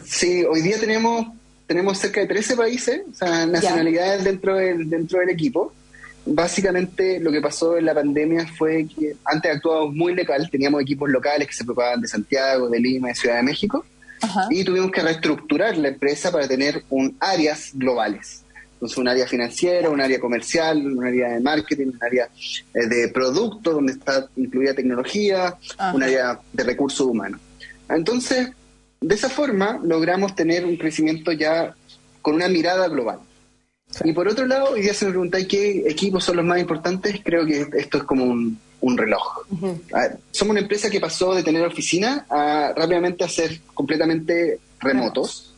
[0.05, 1.27] Sí, hoy día tenemos
[1.67, 5.73] tenemos cerca de 13 países, o sea, nacionalidades dentro del, dentro del equipo
[6.25, 11.11] básicamente lo que pasó en la pandemia fue que antes actuábamos muy local, teníamos equipos
[11.11, 13.85] locales que se preocupaban de Santiago, de Lima, de Ciudad de México,
[14.51, 18.45] y tuvimos que reestructurar la empresa para tener un áreas globales.
[18.75, 22.29] Entonces, un área financiera, un área comercial, un área de marketing, un área
[22.75, 25.57] eh, de producto donde está incluida tecnología,
[25.93, 27.41] un área de recursos humanos.
[27.89, 28.51] Entonces,
[29.01, 31.75] de esa forma logramos tener un crecimiento ya
[32.23, 33.21] con una mirada global.
[34.05, 37.21] Y por otro lado, hoy día se me preguntáis qué equipos son los más importantes,
[37.23, 38.59] creo que esto es como un,
[38.97, 39.47] reloj.
[40.31, 45.55] somos una empresa que pasó de tener oficina a rápidamente a ser completamente remotos,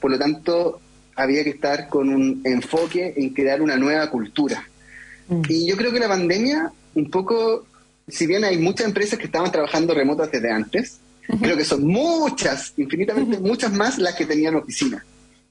[0.00, 0.80] por lo tanto
[1.16, 4.66] había que estar con un enfoque en crear una nueva cultura.
[5.28, 5.42] Mm.
[5.48, 7.66] Y yo creo que la pandemia, un poco,
[8.08, 10.98] si bien hay muchas empresas que estaban trabajando remotas desde antes,
[11.40, 15.04] creo que son muchas, infinitamente muchas más las que tenían oficina.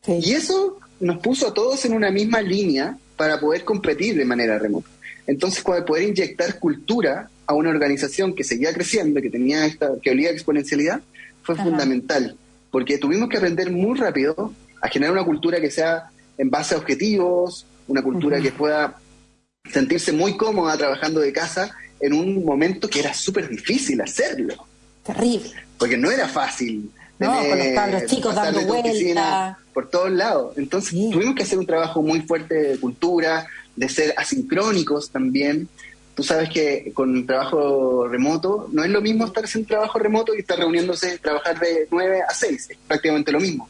[0.07, 4.57] Y eso nos puso a todos en una misma línea para poder competir de manera
[4.57, 4.87] remota.
[5.27, 10.31] Entonces, poder inyectar cultura a una organización que seguía creciendo, que tenía esta, que olía
[10.31, 11.01] exponencialidad,
[11.43, 12.37] fue fundamental,
[12.71, 16.77] porque tuvimos que aprender muy rápido a generar una cultura que sea en base a
[16.77, 18.97] objetivos, una cultura que pueda
[19.71, 24.55] sentirse muy cómoda trabajando de casa en un momento que era súper difícil hacerlo.
[25.03, 25.51] Terrible.
[25.77, 29.57] Porque no era fácil no, con los cabros chicos dando vueltas.
[29.73, 30.57] Por todos lados.
[30.57, 35.67] Entonces tuvimos que hacer un trabajo muy fuerte de cultura, de ser asincrónicos también.
[36.15, 40.35] Tú sabes que con el trabajo remoto no es lo mismo estar haciendo trabajo remoto
[40.35, 43.67] y estar reuniéndose, trabajar de 9 a 6, es prácticamente lo mismo.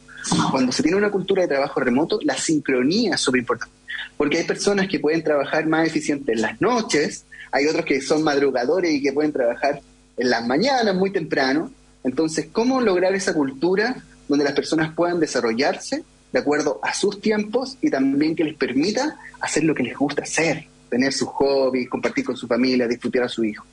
[0.50, 3.74] Cuando se tiene una cultura de trabajo remoto, la sincronía es súper importante,
[4.16, 8.22] porque hay personas que pueden trabajar más eficiente en las noches, hay otros que son
[8.22, 9.80] madrugadores y que pueden trabajar
[10.16, 11.70] en las mañanas muy temprano,
[12.04, 13.96] entonces, ¿cómo lograr esa cultura
[14.28, 19.16] donde las personas puedan desarrollarse de acuerdo a sus tiempos y también que les permita
[19.40, 23.28] hacer lo que les gusta hacer, tener sus hobbies, compartir con su familia, disfrutar a
[23.28, 23.64] su hijo?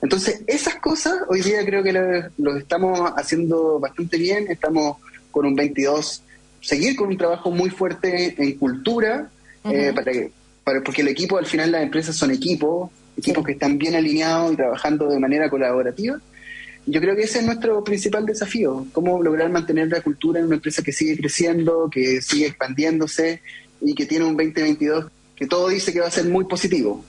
[0.00, 1.92] Entonces, esas cosas hoy día creo que
[2.38, 4.98] lo, estamos haciendo bastante bien, estamos
[5.32, 6.22] con un 22,
[6.60, 9.28] seguir con un trabajo muy fuerte en cultura,
[9.64, 10.30] eh, para que,
[10.64, 14.56] porque el equipo, al final las empresas son equipos, equipos que están bien alineados y
[14.56, 16.20] trabajando de manera colaborativa
[16.86, 20.56] yo creo que ese es nuestro principal desafío, cómo lograr mantener la cultura en una
[20.56, 23.40] empresa que sigue creciendo, que sigue expandiéndose
[23.80, 27.04] y que tiene un 2022 que todo dice que va a ser muy positivo.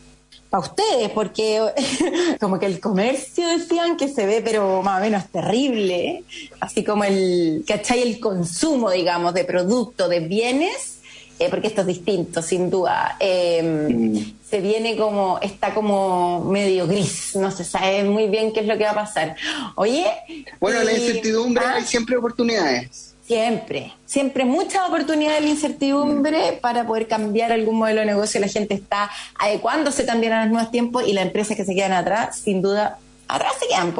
[0.49, 1.59] Para ustedes, porque
[2.39, 6.23] como que el comercio decían que se ve, pero más o menos terrible,
[6.59, 8.01] así como el, ¿cachai?
[8.01, 10.99] El consumo, digamos, de productos, de bienes,
[11.39, 13.17] eh, porque esto es distinto, sin duda.
[13.19, 14.33] Em, mm.
[14.53, 18.77] Se viene como, está como medio gris, no se sabe muy bien qué es lo
[18.77, 19.35] que va a pasar.
[19.73, 20.05] Oye.
[20.59, 21.85] Bueno, la incertidumbre, hay ah.
[21.87, 23.15] siempre oportunidades.
[23.25, 28.39] Siempre, siempre mucha oportunidad de la incertidumbre para poder cambiar algún modelo de negocio.
[28.39, 31.93] La gente está adecuándose también a los nuevos tiempos y las empresas que se quedan
[31.93, 32.99] atrás, sin duda,
[33.59, 33.93] se quedan.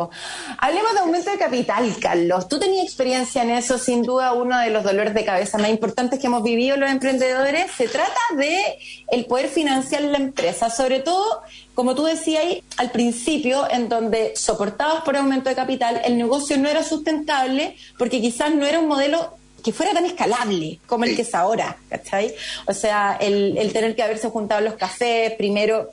[0.58, 2.48] Hablemos de aumento de capital, Carlos.
[2.48, 6.20] Tú tenías experiencia en eso, sin duda uno de los dolores de cabeza más importantes
[6.20, 7.72] que hemos vivido los emprendedores.
[7.72, 8.78] Se trata de
[9.12, 11.42] el poder financiar la empresa, sobre todo
[11.76, 12.44] como tú decías
[12.78, 18.22] al principio, en donde soportados por aumento de capital, el negocio no era sustentable porque
[18.22, 22.36] quizás no era un modelo que fuera tan escalable como el que es ahora, ¿cachai?
[22.68, 25.90] O sea, el, el tener que haberse juntado los cafés, primero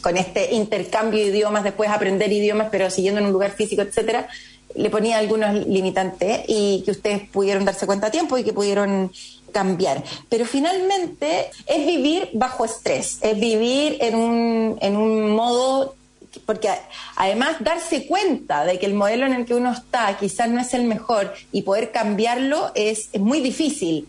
[0.00, 4.28] con este intercambio de idiomas, después aprender idiomas, pero siguiendo en un lugar físico, etcétera,
[4.74, 9.10] le ponía algunos limitantes y que ustedes pudieron darse cuenta a tiempo y que pudieron
[9.52, 10.04] cambiar.
[10.28, 15.96] Pero finalmente es vivir bajo estrés, es vivir en un, en un modo
[16.44, 16.68] porque
[17.16, 20.74] además darse cuenta de que el modelo en el que uno está quizás no es
[20.74, 24.06] el mejor y poder cambiarlo es, es muy difícil.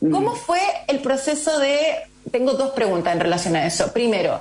[0.00, 0.10] Mm.
[0.10, 1.78] ¿Cómo fue el proceso de...
[2.30, 3.92] Tengo dos preguntas en relación a eso.
[3.92, 4.40] Primero,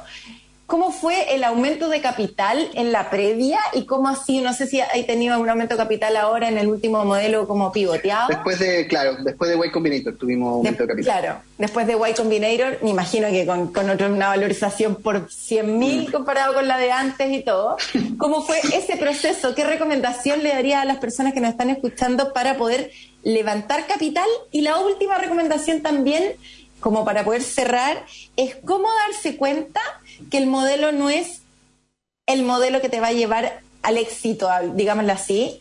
[0.70, 4.80] ¿Cómo fue el aumento de capital en la previa y cómo así, no sé si
[4.80, 8.28] hay tenido un aumento de capital ahora en el último modelo como pivoteado?
[8.28, 11.22] Después de, claro, después de Y Combinator tuvimos aumento de, capital.
[11.22, 16.08] Claro, después de Y Combinator, me imagino que con, con una valorización por 100 mil
[16.08, 16.12] mm.
[16.12, 17.76] comparado con la de antes y todo.
[18.20, 19.56] ¿Cómo fue ese proceso?
[19.56, 22.92] ¿Qué recomendación le daría a las personas que nos están escuchando para poder
[23.24, 24.28] levantar capital?
[24.52, 26.36] Y la última recomendación también,
[26.80, 28.06] como para poder cerrar,
[28.38, 29.82] es cómo darse cuenta
[30.30, 31.42] que el modelo no es
[32.26, 35.60] el modelo que te va a llevar al éxito, digámoslo así,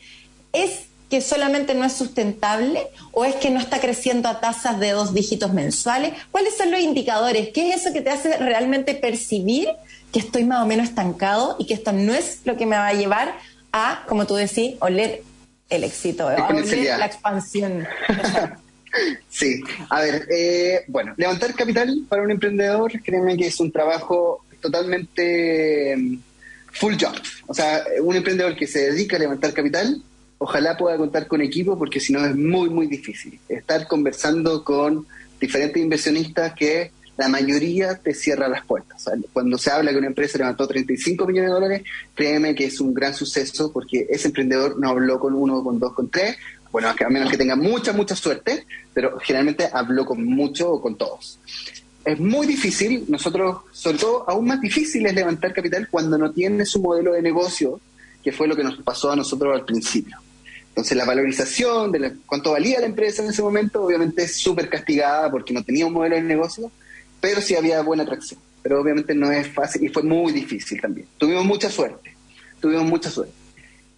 [0.52, 4.90] es que solamente no es sustentable o es que no está creciendo a tasas de
[4.90, 6.12] dos dígitos mensuales?
[6.30, 7.48] ¿Cuáles son los indicadores?
[7.54, 9.68] ¿Qué es eso que te hace realmente percibir
[10.12, 12.88] que estoy más o menos estancado y que esto no es lo que me va
[12.88, 13.34] a llevar
[13.72, 15.22] a, como tú decís, oler
[15.70, 17.86] el éxito, a oler la expansión?
[19.30, 24.44] sí, a ver, eh, bueno, levantar capital para un emprendedor, créeme que es un trabajo
[24.60, 26.18] totalmente mm,
[26.72, 27.14] full job.
[27.46, 30.02] O sea, un emprendedor que se dedica a levantar capital,
[30.38, 33.38] ojalá pueda contar con equipo porque si no es muy, muy difícil.
[33.48, 35.06] Estar conversando con
[35.40, 39.04] diferentes inversionistas que la mayoría te cierra las puertas.
[39.32, 41.82] cuando se habla que una empresa levantó 35 millones de dólares,
[42.14, 45.92] créeme que es un gran suceso porque ese emprendedor no habló con uno, con dos,
[45.94, 46.36] con tres.
[46.70, 50.96] Bueno, a menos que tenga mucha, mucha suerte, pero generalmente habló con mucho o con
[50.96, 51.40] todos
[52.08, 56.74] es muy difícil, nosotros, sobre todo, aún más difícil es levantar capital cuando no tienes
[56.74, 57.80] un modelo de negocio,
[58.24, 60.16] que fue lo que nos pasó a nosotros al principio.
[60.70, 65.30] Entonces, la valorización de cuánto valía la empresa en ese momento, obviamente es súper castigada
[65.30, 66.70] porque no tenía un modelo de negocio,
[67.20, 68.40] pero sí había buena atracción.
[68.62, 71.06] Pero obviamente no es fácil y fue muy difícil también.
[71.18, 72.16] Tuvimos mucha suerte,
[72.58, 73.34] tuvimos mucha suerte.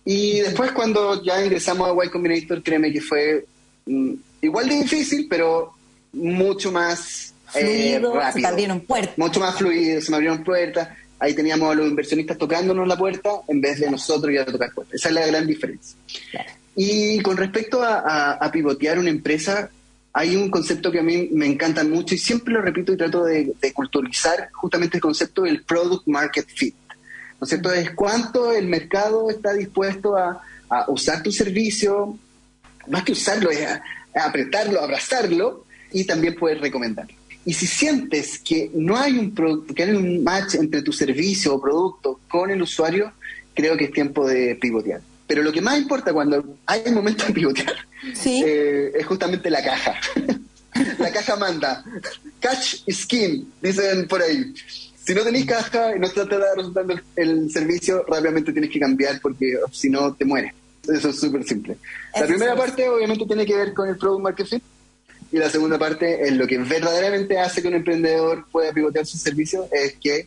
[0.05, 3.45] Y después, cuando ya ingresamos a Y Combinator, créeme que fue
[3.87, 5.75] mm, igual de difícil, pero
[6.13, 9.19] mucho más fluido, eh, se abrieron puertas.
[9.19, 10.89] Mucho más fluido, se me abrieron puertas.
[11.19, 14.73] Ahí teníamos a los inversionistas tocándonos la puerta en vez de nosotros ir a tocar
[14.73, 14.95] puertas.
[14.95, 15.97] Esa es la gran diferencia.
[16.75, 19.69] Y con respecto a, pivotear una empresa,
[20.15, 23.25] hay un concepto que a mí me encanta mucho y siempre lo repito y trato
[23.25, 26.75] de, culturalizar justamente el concepto del product market fit.
[27.39, 27.73] ¿No es cierto?
[27.73, 30.43] Es cuánto el mercado está dispuesto a,
[30.89, 32.17] usar tu servicio,
[32.87, 33.83] más que usarlo, es a,
[34.25, 37.20] apretarlo, abrazarlo y también poder recomendarlo.
[37.45, 39.35] Y si sientes que no hay un
[39.75, 43.13] que hay un match entre tu servicio o producto con el usuario,
[43.55, 45.01] creo que es tiempo de pivotear.
[45.27, 47.77] Pero lo que más importa cuando hay un momento de pivotear
[48.27, 49.95] eh, es justamente la caja.
[50.99, 51.85] la caja manda.
[52.41, 54.53] Catch skin, dicen por ahí.
[55.03, 59.59] Si no tenéis caja y no estás resultando el, servicio, rápidamente tienes que cambiar porque
[59.73, 60.53] si no te mueres.
[60.87, 61.77] Eso es súper simple.
[62.19, 64.63] La primera parte obviamente tiene que ver con el product market fit
[65.33, 69.17] y la segunda parte es lo que verdaderamente hace que un emprendedor pueda pivotear su
[69.17, 70.27] servicio es que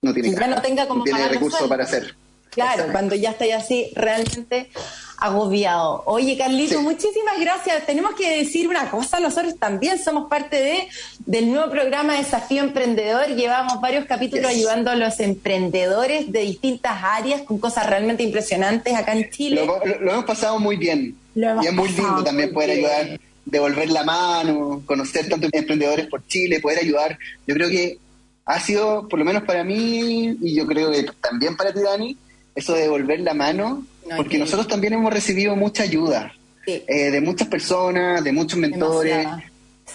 [0.00, 2.14] no tiene, no tenga como tiene recursos para hacer.
[2.50, 4.70] Claro, cuando ya estáis así realmente
[5.18, 6.02] agobiado.
[6.06, 7.84] Oye, Carlito, muchísimas gracias.
[7.84, 10.88] Tenemos que decir una cosa, nosotros también somos parte de
[11.26, 13.26] del nuevo programa Desafío Emprendedor.
[13.28, 19.12] Llevamos varios capítulos ayudando a los emprendedores de distintas áreas con cosas realmente impresionantes acá
[19.12, 19.66] en Chile.
[19.66, 21.16] Lo, hemos pasado muy bien.
[21.34, 23.20] y es muy lindo también poder ayudar
[23.50, 27.18] devolver la mano, conocer tantos emprendedores por Chile, poder ayudar.
[27.46, 27.98] Yo creo que
[28.44, 32.16] ha sido, por lo menos para mí, y yo creo que también para ti, Dani,
[32.54, 33.84] eso de devolver la mano,
[34.16, 36.32] porque nosotros también hemos recibido mucha ayuda
[36.66, 39.26] eh, de muchas personas, de muchos mentores.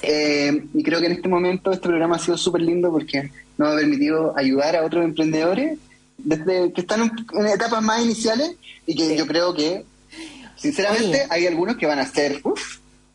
[0.01, 3.74] Eh, y creo que en este momento este programa ha sido súper lindo porque nos
[3.74, 5.78] ha permitido ayudar a otros emprendedores
[6.18, 7.01] desde que están
[7.34, 9.84] en, etapas más iniciales y que yo creo que,
[10.56, 12.41] sinceramente, hay algunos que van a ser,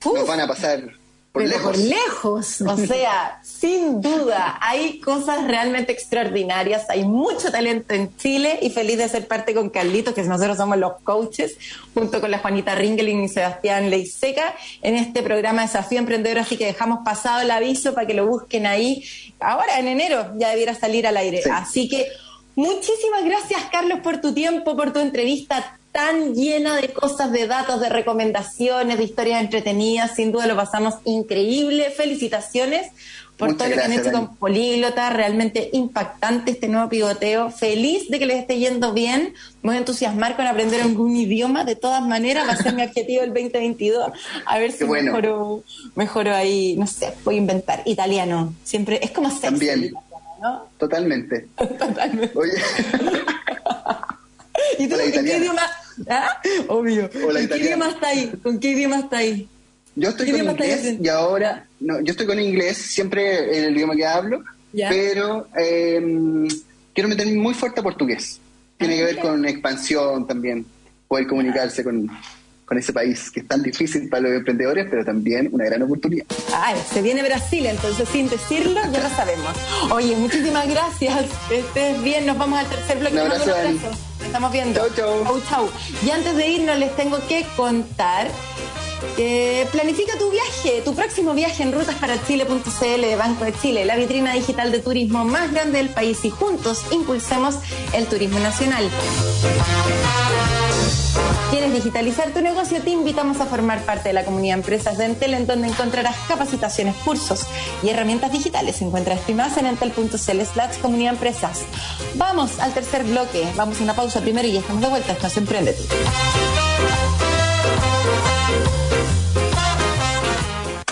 [0.04, 0.98] nos van a pasar
[1.32, 1.62] por lejos.
[1.62, 8.58] por lejos, o sea, sin duda, hay cosas realmente extraordinarias, hay mucho talento en Chile
[8.62, 11.56] y feliz de ser parte con Carlitos, que nosotros somos los coaches,
[11.94, 16.66] junto con la Juanita Ringeling y Sebastián Leiseca, en este programa Desafío Emprendedor, así que
[16.66, 19.04] dejamos pasado el aviso para que lo busquen ahí.
[19.38, 21.42] Ahora, en enero, ya debiera salir al aire.
[21.42, 21.50] Sí.
[21.52, 22.08] Así que
[22.56, 27.80] muchísimas gracias, Carlos, por tu tiempo, por tu entrevista tan llena de cosas, de datos,
[27.80, 30.14] de recomendaciones, de historias entretenidas.
[30.14, 31.90] Sin duda lo pasamos increíble.
[31.90, 32.92] Felicitaciones
[33.36, 34.26] por Muchas todo lo que han gracias, hecho Dani.
[34.26, 35.10] con Políglota.
[35.10, 37.50] Realmente impactante este nuevo pivoteo.
[37.50, 39.34] Feliz de que les esté yendo bien.
[39.62, 41.64] Me voy a entusiasmar con aprender algún idioma.
[41.64, 44.10] De todas maneras, va a ser mi objetivo el 2022.
[44.44, 45.12] A ver si bueno.
[45.12, 45.62] mejoro,
[45.94, 47.82] mejoro ahí, no sé, voy a inventar.
[47.84, 48.54] Italiano.
[48.64, 49.42] Siempre es como sexy.
[49.42, 49.84] También.
[49.84, 50.02] italiano,
[50.42, 50.66] ¿no?
[50.78, 51.48] Totalmente.
[51.56, 52.36] Totalmente.
[52.36, 52.52] Oye,
[54.78, 55.62] ¿Y tú en qué idioma?
[56.08, 56.40] ¿Ah?
[56.68, 57.10] Obvio.
[57.12, 58.32] ¿En qué idioma está ahí?
[58.42, 59.48] ¿Con qué idioma está ahí?
[59.96, 63.76] yo estoy ¿Qué con inglés y ahora, no, yo estoy con inglés, siempre en el
[63.76, 64.88] idioma que hablo, Ya.
[64.88, 66.00] pero eh,
[66.94, 68.40] quiero meterme muy fuerte a portugués.
[68.76, 70.64] Tiene que ver con expansión también,
[71.08, 72.08] poder comunicarse con,
[72.64, 76.26] con ese país que es tan difícil para los emprendedores, pero también una gran oportunidad.
[76.54, 79.52] Ay, se viene Brasil, entonces sin decirlo, ya lo sabemos.
[79.90, 81.24] Oye, muchísimas gracias.
[81.50, 83.14] Estés bien, nos vamos al tercer bloque.
[83.14, 83.52] Un abrazo,
[84.28, 84.80] estamos viendo.
[84.80, 85.24] Chau, chau.
[85.24, 85.70] Chau, chau.
[86.06, 88.28] Y antes de irnos, les tengo que contar.
[89.16, 94.32] que planifica tu viaje, tu próximo viaje en rutasparachile.cl de Banco de Chile, la vitrina
[94.32, 97.58] digital de turismo más grande del país y juntos impulsemos
[97.92, 98.90] el turismo nacional.
[101.50, 102.82] ¿Quieres digitalizar tu negocio?
[102.82, 106.94] Te invitamos a formar parte de la comunidad Empresas de Entel, en donde encontrarás capacitaciones,
[107.04, 107.46] cursos
[107.82, 108.82] y herramientas digitales.
[108.82, 111.60] Encuentra esto en entel.cl slash comunidad empresas.
[112.16, 113.46] Vamos al tercer bloque.
[113.56, 115.12] Vamos a una pausa primero y ya estamos de vuelta.
[115.12, 115.82] Esto es Emprendete.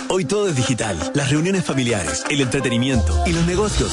[0.09, 0.99] Hoy todo es digital.
[1.15, 3.93] Las reuniones familiares, el entretenimiento y los negocios.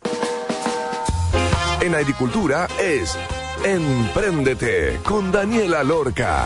[1.81, 3.17] En agricultura es
[3.63, 6.45] Empréndete con Daniela Lorca.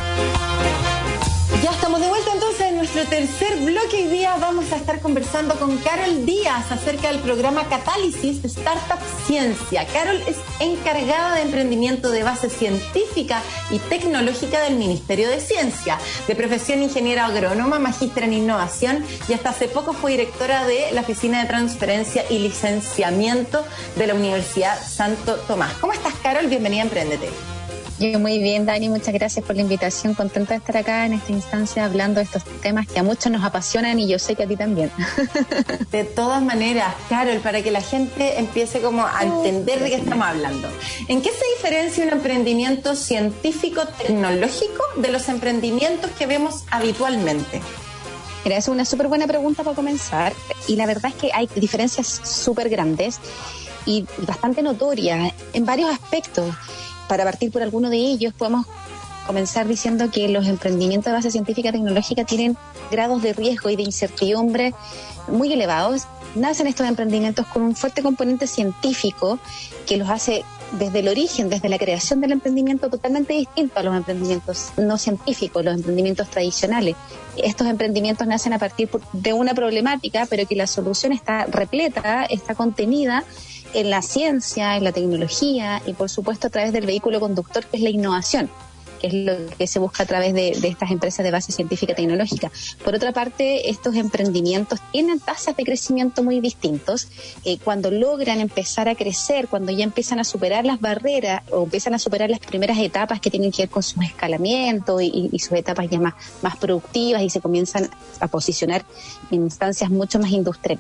[1.62, 2.32] Ya estamos de vuelta
[2.96, 3.98] nuestro tercer bloque.
[3.98, 9.86] Hoy día vamos a estar conversando con Carol Díaz acerca del programa Catálisis Startup Ciencia.
[9.88, 15.98] Carol es encargada de emprendimiento de base científica y tecnológica del Ministerio de Ciencia.
[16.28, 21.02] De profesión ingeniera agrónoma, magíster en innovación y hasta hace poco fue directora de la
[21.02, 23.66] Oficina de Transferencia y Licenciamiento
[23.98, 25.74] de la Universidad Santo Tomás.
[25.82, 26.48] ¿Cómo estás, Carol?
[26.48, 27.55] Bienvenida a Emprendete.
[27.98, 30.16] Yo muy bien, Dani, muchas gracias por la invitación.
[30.16, 33.42] Contenta de estar acá en esta instancia hablando de estos temas que a muchos nos
[33.42, 34.92] apasionan y yo sé que a ti también.
[35.92, 40.28] De todas maneras, Carol, para que la gente empiece como a entender de qué estamos
[40.28, 40.68] hablando.
[41.08, 47.62] ¿En qué se diferencia un emprendimiento científico-tecnológico de los emprendimientos que vemos habitualmente?
[48.44, 50.34] Mira, es una súper buena pregunta para comenzar
[50.68, 53.20] y la verdad es que hay diferencias súper grandes
[53.86, 56.54] y bastante notorias en varios aspectos.
[57.08, 58.66] Para partir por alguno de ellos, podemos
[59.26, 62.58] comenzar diciendo que los emprendimientos de base científica tecnológica tienen
[62.92, 64.74] grados de riesgo y de incertidumbre
[65.28, 66.04] muy elevados.
[66.36, 69.40] Nacen estos emprendimientos con un fuerte componente científico
[69.88, 70.44] que los hace
[70.74, 75.64] desde el origen, desde la creación del emprendimiento, totalmente distinto a los emprendimientos no científicos,
[75.64, 76.96] los emprendimientos tradicionales.
[77.38, 82.56] Estos emprendimientos nacen a partir de una problemática, pero que la solución está repleta, está
[82.56, 83.24] contenida
[83.76, 87.78] en la ciencia, en la tecnología y por supuesto a través del vehículo conductor que
[87.78, 88.50] es la innovación,
[89.02, 91.96] que es lo que se busca a través de, estas empresas de base científica y
[91.96, 92.50] tecnológica.
[92.86, 97.10] Por otra parte, estos emprendimientos tienen tasas de crecimiento muy distintos.
[97.44, 101.94] Eh, cuando logran empezar a crecer, cuando ya empiezan a superar las barreras o empiezan
[101.94, 105.90] a superar las primeras etapas que tienen que ver con su escalamiento y, sus etapas
[105.90, 107.90] ya más, más productivas y se comienzan
[108.22, 108.86] a posicionar
[109.32, 110.80] en instancias mucho más industriales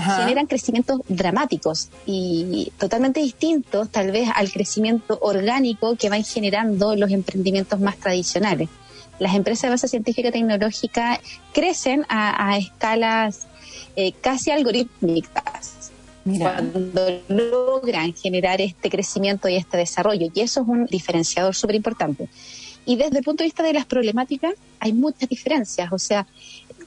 [0.00, 7.10] generan crecimientos dramáticos y totalmente distintos tal vez al crecimiento orgánico que van generando los
[7.10, 8.68] emprendimientos más tradicionales.
[9.18, 11.20] Las empresas de base científica y tecnológica
[11.52, 13.46] crecen a, escalas
[13.96, 15.92] eh, casi algorítmicas.
[16.24, 20.28] cuando logran generar este crecimiento y este desarrollo.
[20.34, 22.28] Y eso es un diferenciador súper importante.
[22.86, 25.92] Y desde el punto de vista de las problemáticas, hay muchas diferencias.
[25.92, 26.26] O sea,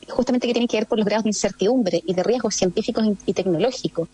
[0.10, 3.34] justamente que tiene que ver con los grados de incertidumbre y de riesgos científicos y
[3.34, 4.08] tecnológicos.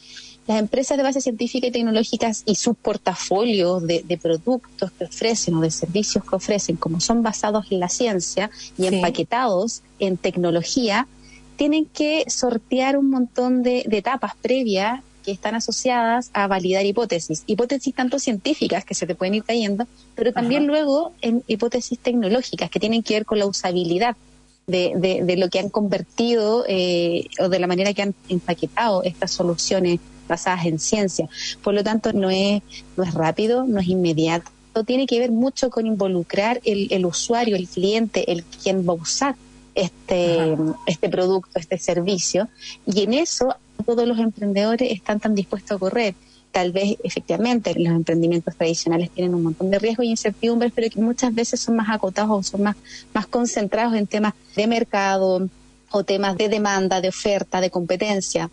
[0.47, 5.61] Las empresas de base científica y tecnológicas y sus portafolios de, productos que ofrecen o
[5.61, 11.07] de servicios que ofrecen, como son basados en la ciencia y empaquetados en tecnología,
[11.55, 17.43] tienen que sortear un montón de, etapas previas que están asociadas a validar hipótesis.
[17.47, 22.69] Hipótesis tanto científicas que se te pueden ir cayendo, pero también luego en hipótesis tecnológicas
[22.69, 24.17] que tienen que ver con la usabilidad
[24.67, 29.31] de, de, lo que han convertido eh, o de la manera que han empaquetado estas
[29.31, 31.27] soluciones basadas en ciencia.
[31.61, 32.61] Por lo tanto, no es,
[32.95, 34.49] no es rápido, no es inmediato.
[34.85, 38.95] Tiene que ver mucho con involucrar el, el usuario, el cliente, el quien va a
[38.95, 39.35] usar
[39.75, 40.55] este,
[40.87, 42.47] este producto, este servicio.
[42.85, 43.55] Y en eso
[43.85, 46.15] todos los emprendedores están tan dispuestos a correr
[46.53, 51.01] tal vez efectivamente los emprendimientos tradicionales tienen un montón de riesgos y incertidumbres, pero que
[51.01, 52.75] muchas veces son más acotados o son más,
[53.11, 55.49] más concentrados en temas de mercado
[55.89, 58.51] o temas de demanda, de oferta, de competencia.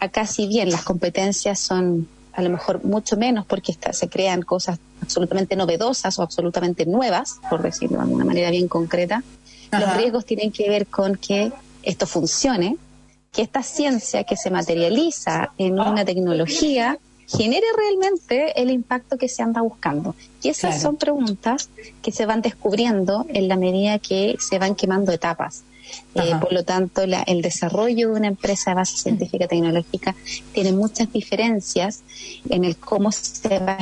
[0.00, 4.80] Acá si bien las competencias son a lo mejor mucho menos porque se crean cosas
[5.00, 9.22] absolutamente novedosas o absolutamente nuevas, por decirlo de alguna manera bien concreta,
[9.70, 11.52] los riesgos tienen que ver con que
[11.84, 12.76] esto funcione,
[13.32, 19.42] que esta ciencia que se materializa en una tecnología genere realmente el impacto que se
[19.42, 20.14] anda buscando.
[20.42, 21.70] Y esas son preguntas
[22.02, 25.64] que se van descubriendo en la medida que se van quemando etapas.
[26.14, 30.14] Eh, por lo tanto, el desarrollo de una empresa de base científica tecnológica
[30.52, 32.02] tiene muchas diferencias
[32.48, 33.78] en el cómo se va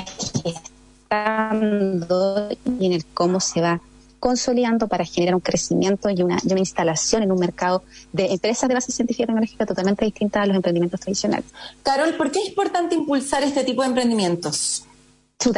[1.11, 3.81] gestando y en el cómo se va
[4.25, 8.91] consolidando para generar un crecimiento y una, instalación en un mercado de empresas de base
[8.91, 11.45] científica y tecnológica totalmente distinta a los emprendimientos tradicionales.
[11.83, 14.87] Carol, ¿por qué es importante impulsar este tipo de emprendimientos?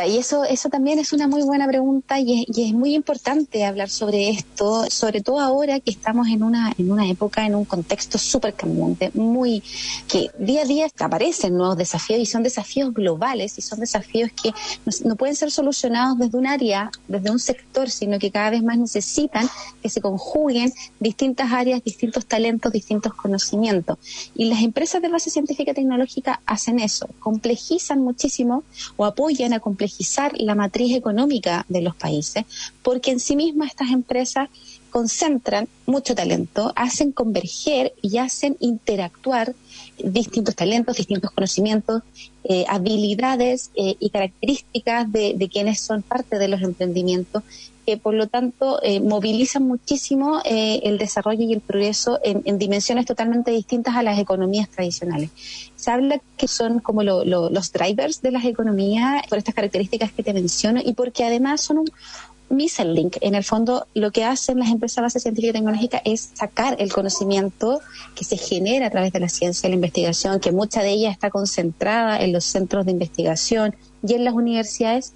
[0.07, 4.31] Y eso, eso también es una muy buena pregunta y es, muy importante hablar sobre
[4.31, 8.55] esto, sobre todo ahora que estamos en una, en una época, en un contexto súper
[8.55, 9.63] cambiante, muy,
[10.09, 14.53] que día a día aparecen nuevos desafíos y son desafíos globales y son desafíos que
[15.05, 18.79] no, pueden ser solucionados desde un área, desde un sector, sino que cada vez más
[18.79, 19.49] necesitan
[19.83, 23.99] que se conjuguen distintas áreas, distintos talentos, distintos conocimientos.
[24.35, 28.65] Y las empresas de base científica y tecnológica hacen eso, complejizan muchísimo
[28.97, 32.45] o apoyan a complejizar la matriz económica de los países,
[32.83, 34.49] porque en sí mismas estas empresas
[34.89, 39.55] concentran mucho talento, hacen converger y hacen interactuar
[39.99, 42.03] distintos talentos, distintos conocimientos,
[42.45, 47.43] eh, habilidades eh, y características de, quienes son parte de los emprendimientos
[47.87, 53.51] que por lo tanto eh, movilizan muchísimo el desarrollo y el progreso en, dimensiones totalmente
[53.51, 55.31] distintas a las economías tradicionales.
[55.77, 60.33] Se habla que son como los drivers de las economías por estas características que te
[60.33, 61.91] menciono y porque además son un,
[62.49, 63.17] Missile Link.
[63.21, 66.77] En el fondo, lo que hacen las empresas de base científica y tecnológica es sacar
[66.79, 67.81] el conocimiento
[68.15, 71.11] que se genera a través de la ciencia y la investigación, que mucha de ella
[71.11, 73.75] está concentrada en los centros de investigación
[74.07, 75.13] y en las universidades,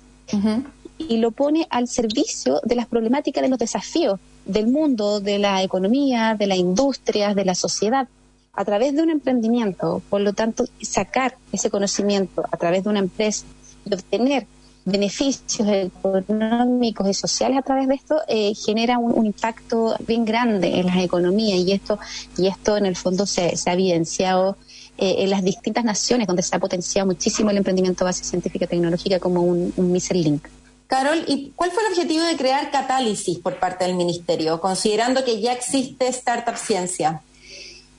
[1.09, 5.63] y lo pone al servicio de las problemáticas, de los desafíos del mundo, de la
[5.63, 8.09] economía, de la industria, de la sociedad
[8.53, 10.03] a través de un emprendimiento.
[10.11, 13.47] Por lo tanto, sacar ese conocimiento a través de una empresa
[13.85, 14.47] y obtener
[14.85, 20.87] beneficios económicos y sociales a través de esto eh, genera un, impacto bien grande en
[20.87, 21.99] las economías y esto
[22.39, 24.57] y esto en el fondo se, ha evidenciado
[24.97, 28.69] eh, en las distintas naciones donde se ha potenciado muchísimo el emprendimiento base científica y
[28.69, 30.47] tecnológica como un, un link.
[30.91, 35.41] Carol, ¿y cuál fue el objetivo de crear Catálisis por parte del Ministerio, considerando que
[35.41, 37.23] ya existe Startup Ciencia?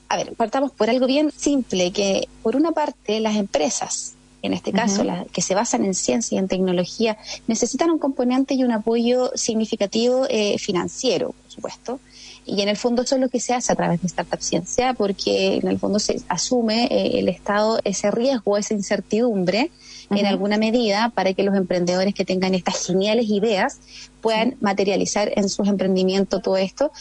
[0.10, 4.72] A ver, partamos por algo bien simple, que por una parte las empresas en este
[4.72, 7.18] caso, que se basan en ciencia y en tecnología,
[7.48, 12.00] necesitan un componente y un apoyo significativo eh, financiero, por supuesto.
[12.44, 14.96] Y en el fondo eso es lo que se hace a través de Startup Ciencia,
[14.96, 19.70] porque en el fondo se asume eh, el Estado ese riesgo, esa incertidumbre
[20.12, 23.80] en alguna medida para que los emprendedores que tengan estas geniales ideas
[24.22, 26.92] puedan materializar en sus emprendimientos todo esto.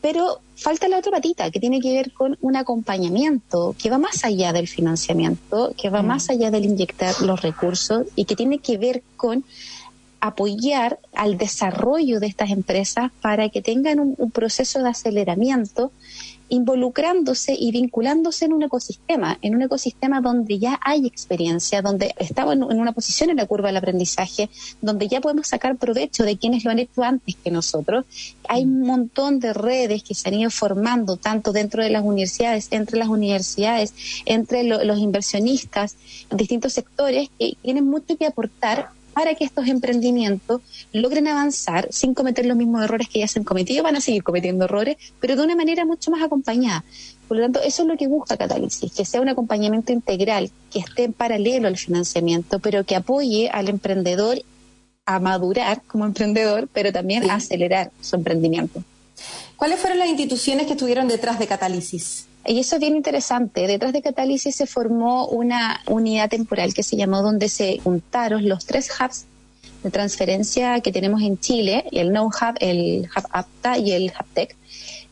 [0.00, 4.24] Pero falta la otra patita que tiene que ver con un acompañamiento que va más
[4.24, 8.78] allá del financiamiento, que va más allá del inyectar los recursos y que tiene que
[8.78, 9.44] ver con
[10.24, 15.92] apoyar al desarrollo de estas empresas para que tengan un, proceso de aceleramiento
[16.48, 22.54] involucrándose y vinculándose en un ecosistema, en un ecosistema donde ya hay experiencia, donde estamos
[22.54, 26.64] en, una posición en la curva del aprendizaje, donde ya podemos sacar provecho de quienes
[26.64, 28.04] lo han hecho antes que nosotros.
[28.48, 32.68] Hay un montón de redes que se han ido formando, tanto dentro de las universidades,
[32.70, 33.94] entre las universidades,
[34.26, 35.96] entre los inversionistas,
[36.30, 40.60] distintos sectores, que tienen mucho que aportar para que estos emprendimientos
[40.92, 43.82] logren avanzar sin cometer los mismos errores que ya se han cometido.
[43.82, 46.84] Van a seguir cometiendo errores, pero de una manera mucho más acompañada.
[47.28, 50.80] Por lo tanto, eso es lo que busca Catálisis, que sea un acompañamiento integral, que
[50.80, 54.42] esté en paralelo al financiamiento, pero que apoye al emprendedor
[55.06, 58.82] a madurar como emprendedor, pero también a acelerar su emprendimiento.
[59.56, 62.26] ¿Cuáles fueron las instituciones que estuvieron detrás de Catálisis?
[62.46, 63.66] Y eso es bien interesante.
[63.66, 68.66] Detrás de Catálisis se formó una unidad temporal que se llamó donde se juntaron los
[68.66, 69.24] tres hubs
[69.82, 74.26] de transferencia que tenemos en Chile, el No Hub, el Hub APTA y el Hub
[74.34, 74.56] Tech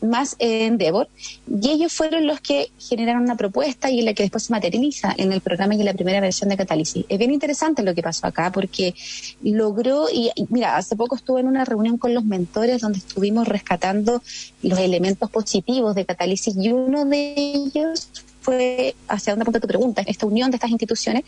[0.03, 1.07] más en Endeavor,
[1.47, 5.31] y ellos fueron los que generaron una propuesta y la que después se materializa en
[5.31, 7.05] el programa y en la primera versión de Catálisis.
[7.09, 8.93] Es bien interesante lo que pasó acá porque
[9.41, 14.21] logró, y, mira, hace poco estuve en una reunión con los mentores donde estuvimos rescatando
[14.61, 18.09] los elementos positivos de Catálisis y uno de ellos
[18.43, 20.03] fue hacia dónde apunta tu pregunta.
[20.05, 21.23] Esta unión de estas instituciones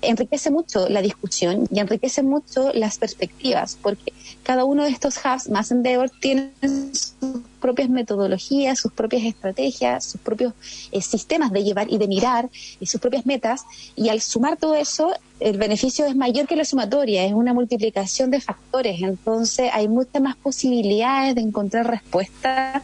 [0.00, 4.12] enriquece mucho la discusión y enriquece mucho las perspectivas, porque
[4.44, 10.20] cada uno de estos hubs más Endeavor tiene sus propias metodologías, sus propias estrategias, sus
[10.20, 10.54] propios
[10.92, 12.48] eh, sistemas de llevar y de mirar
[12.78, 13.64] y sus propias metas.
[13.96, 18.30] Y al sumar todo eso, el beneficio es mayor que la sumatoria, es una multiplicación
[18.30, 19.02] de factores.
[19.02, 22.82] Entonces hay muchas más posibilidades de encontrar respuestas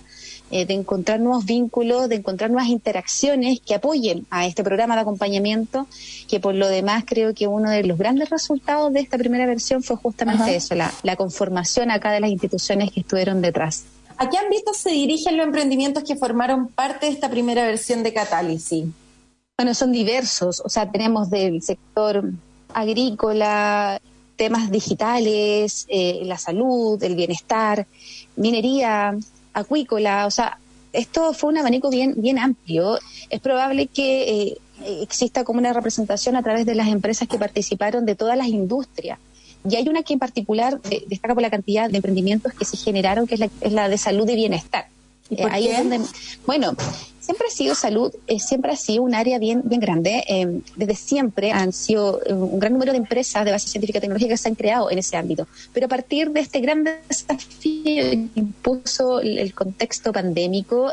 [0.50, 5.00] eh, de encontrar nuevos vínculos, de encontrar nuevas interacciones que apoyen a este programa de
[5.00, 5.86] acompañamiento,
[6.28, 9.82] que por lo demás creo que uno de los grandes resultados de esta primera versión
[9.82, 13.84] fue justamente eso, la, la conformación acá de las instituciones que estuvieron detrás.
[14.18, 18.12] ¿A qué ámbitos se dirigen los emprendimientos que formaron parte de esta primera versión de
[18.12, 18.86] Catálisis?
[19.58, 22.30] Bueno, son diversos, o sea, tenemos del sector
[22.72, 24.00] agrícola,
[24.36, 27.86] temas digitales, eh, la salud, el bienestar,
[28.36, 29.16] minería,
[29.56, 30.58] acuícola, o sea,
[30.92, 32.98] esto fue un abanico bien, bien amplio.
[33.30, 34.58] Es probable que eh,
[35.02, 39.18] exista como una representación a través de las empresas que participaron de todas las industrias.
[39.68, 43.26] Y hay una que en particular destaca por la cantidad de emprendimientos que se generaron,
[43.26, 44.86] que es la, es la de salud y bienestar.
[45.30, 46.00] ¿Y por eh, qué?
[46.46, 46.74] bueno,
[47.20, 50.24] siempre ha sido salud, eh, siempre ha sido un área bien, bien grande.
[50.28, 54.30] Eh, desde siempre han sido un gran número de empresas de base científica y tecnológica
[54.30, 55.46] que se han creado en ese ámbito.
[55.72, 60.92] Pero a partir de este gran desafío que impuso el, contexto pandémico,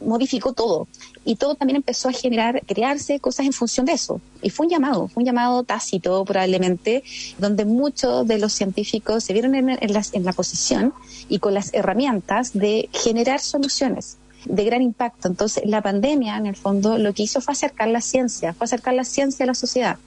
[0.00, 0.88] modificó todo.
[1.28, 4.18] Y todo también empezó a generar, crearse cosas en función de eso.
[4.40, 7.04] Y fue un llamado, fue un llamado tácito probablemente,
[7.36, 10.94] donde muchos de los científicos se vieron en, en la posición
[11.28, 14.16] y con las herramientas de generar soluciones
[14.46, 15.28] de gran impacto.
[15.28, 18.94] Entonces, la pandemia, en el fondo, lo que hizo fue acercar la ciencia, fue acercar
[18.94, 19.98] la ciencia a la sociedad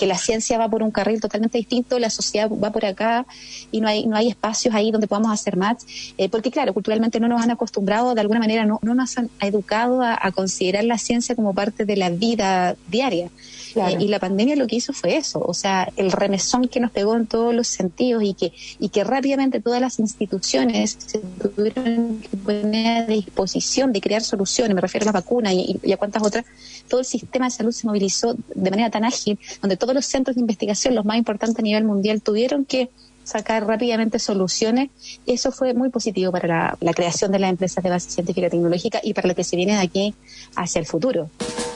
[0.00, 3.26] que la ciencia va por un carril totalmente distinto, la sociedad va por acá
[3.70, 5.82] y no hay, no hay espacios ahí donde podamos hacer match,
[6.16, 9.28] eh, porque claro, culturalmente no nos han acostumbrado, de alguna manera no, no nos han
[9.42, 13.28] educado a, considerar la ciencia como parte de la vida diaria.
[13.76, 16.90] Eh, y la pandemia lo que hizo fue eso, o sea, el remesón que nos
[16.90, 22.20] pegó en todos los sentidos y que, y que rápidamente todas las instituciones se tuvieron
[22.20, 26.22] que poner a disposición de crear soluciones, me refiero a las vacunas y, a cuántas
[26.22, 26.44] otras,
[26.88, 30.36] todo el sistema de salud se movilizó de manera tan ágil, donde todos los centros
[30.36, 32.90] de investigación, los más importantes a nivel mundial, tuvieron que
[33.24, 34.90] sacar rápidamente soluciones.
[35.26, 39.00] Eso fue muy positivo para la, creación de las empresas de base científica y tecnológica
[39.02, 40.14] y para lo que se viene de aquí
[40.56, 41.30] hacia el futuro.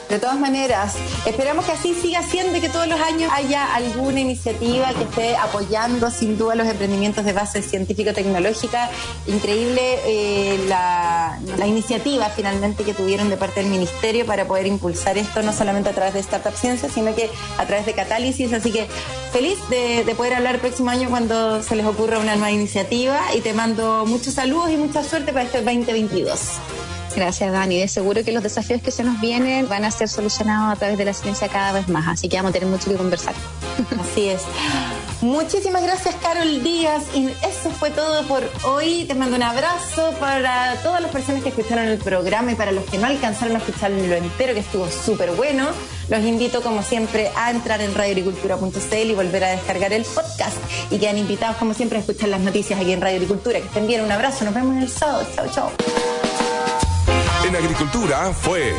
[0.09, 0.93] De todas maneras,
[1.25, 5.35] esperamos que así siga siendo y que todos los años haya alguna iniciativa que esté
[5.35, 8.91] apoyando sin duda los emprendimientos de base científico-tecnológica.
[9.25, 15.41] Increíble eh, la, iniciativa finalmente que tuvieron de parte del Ministerio para poder impulsar esto,
[15.41, 18.53] no solamente a través de Startup Ciencia, sino que a través de Catálisis.
[18.53, 18.87] Así que
[19.33, 23.19] feliz de, de poder hablar el próximo año cuando se les ocurra una nueva iniciativa
[23.35, 26.59] y te mando muchos saludos y mucha suerte para este 2022.
[27.15, 27.79] Gracias, Dani.
[27.79, 30.97] De seguro que los desafíos que se nos vienen van a ser solucionados a través
[30.97, 33.33] de la ciencia cada vez más, así que vamos a tener mucho que conversar.
[33.99, 34.41] Así es.
[35.21, 37.03] Muchísimas gracias, Carol Díaz.
[37.13, 39.05] Y eso fue todo por hoy.
[39.05, 42.83] Te mando un abrazo para todas las personas que escucharon el programa y para los
[42.85, 45.67] que no alcanzaron a escucharlo entero, que estuvo súper bueno.
[46.09, 50.57] Los invito, como siempre, a entrar en radioagricultura.cl y volver a descargar el podcast.
[50.91, 53.59] Y quedan invitados, como siempre, a escuchar las noticias aquí en Radio Agricultura.
[53.59, 54.01] Que estén bien.
[54.01, 54.45] Un abrazo.
[54.45, 55.25] Nos vemos el sábado.
[55.35, 55.71] Chao, chao.
[57.47, 58.73] En Agricultura fue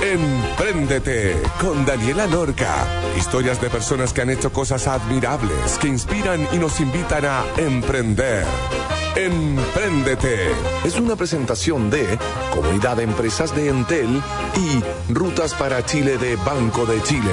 [0.00, 2.86] Empréndete con Daniela Norca.
[3.16, 8.44] Historias de personas que han hecho cosas admirables, que inspiran y nos invitan a emprender.
[9.14, 10.50] Empréndete.
[10.84, 12.18] Es una presentación de
[12.52, 14.20] Comunidad de Empresas de Entel
[14.56, 17.30] y Rutas para Chile de Banco de Chile.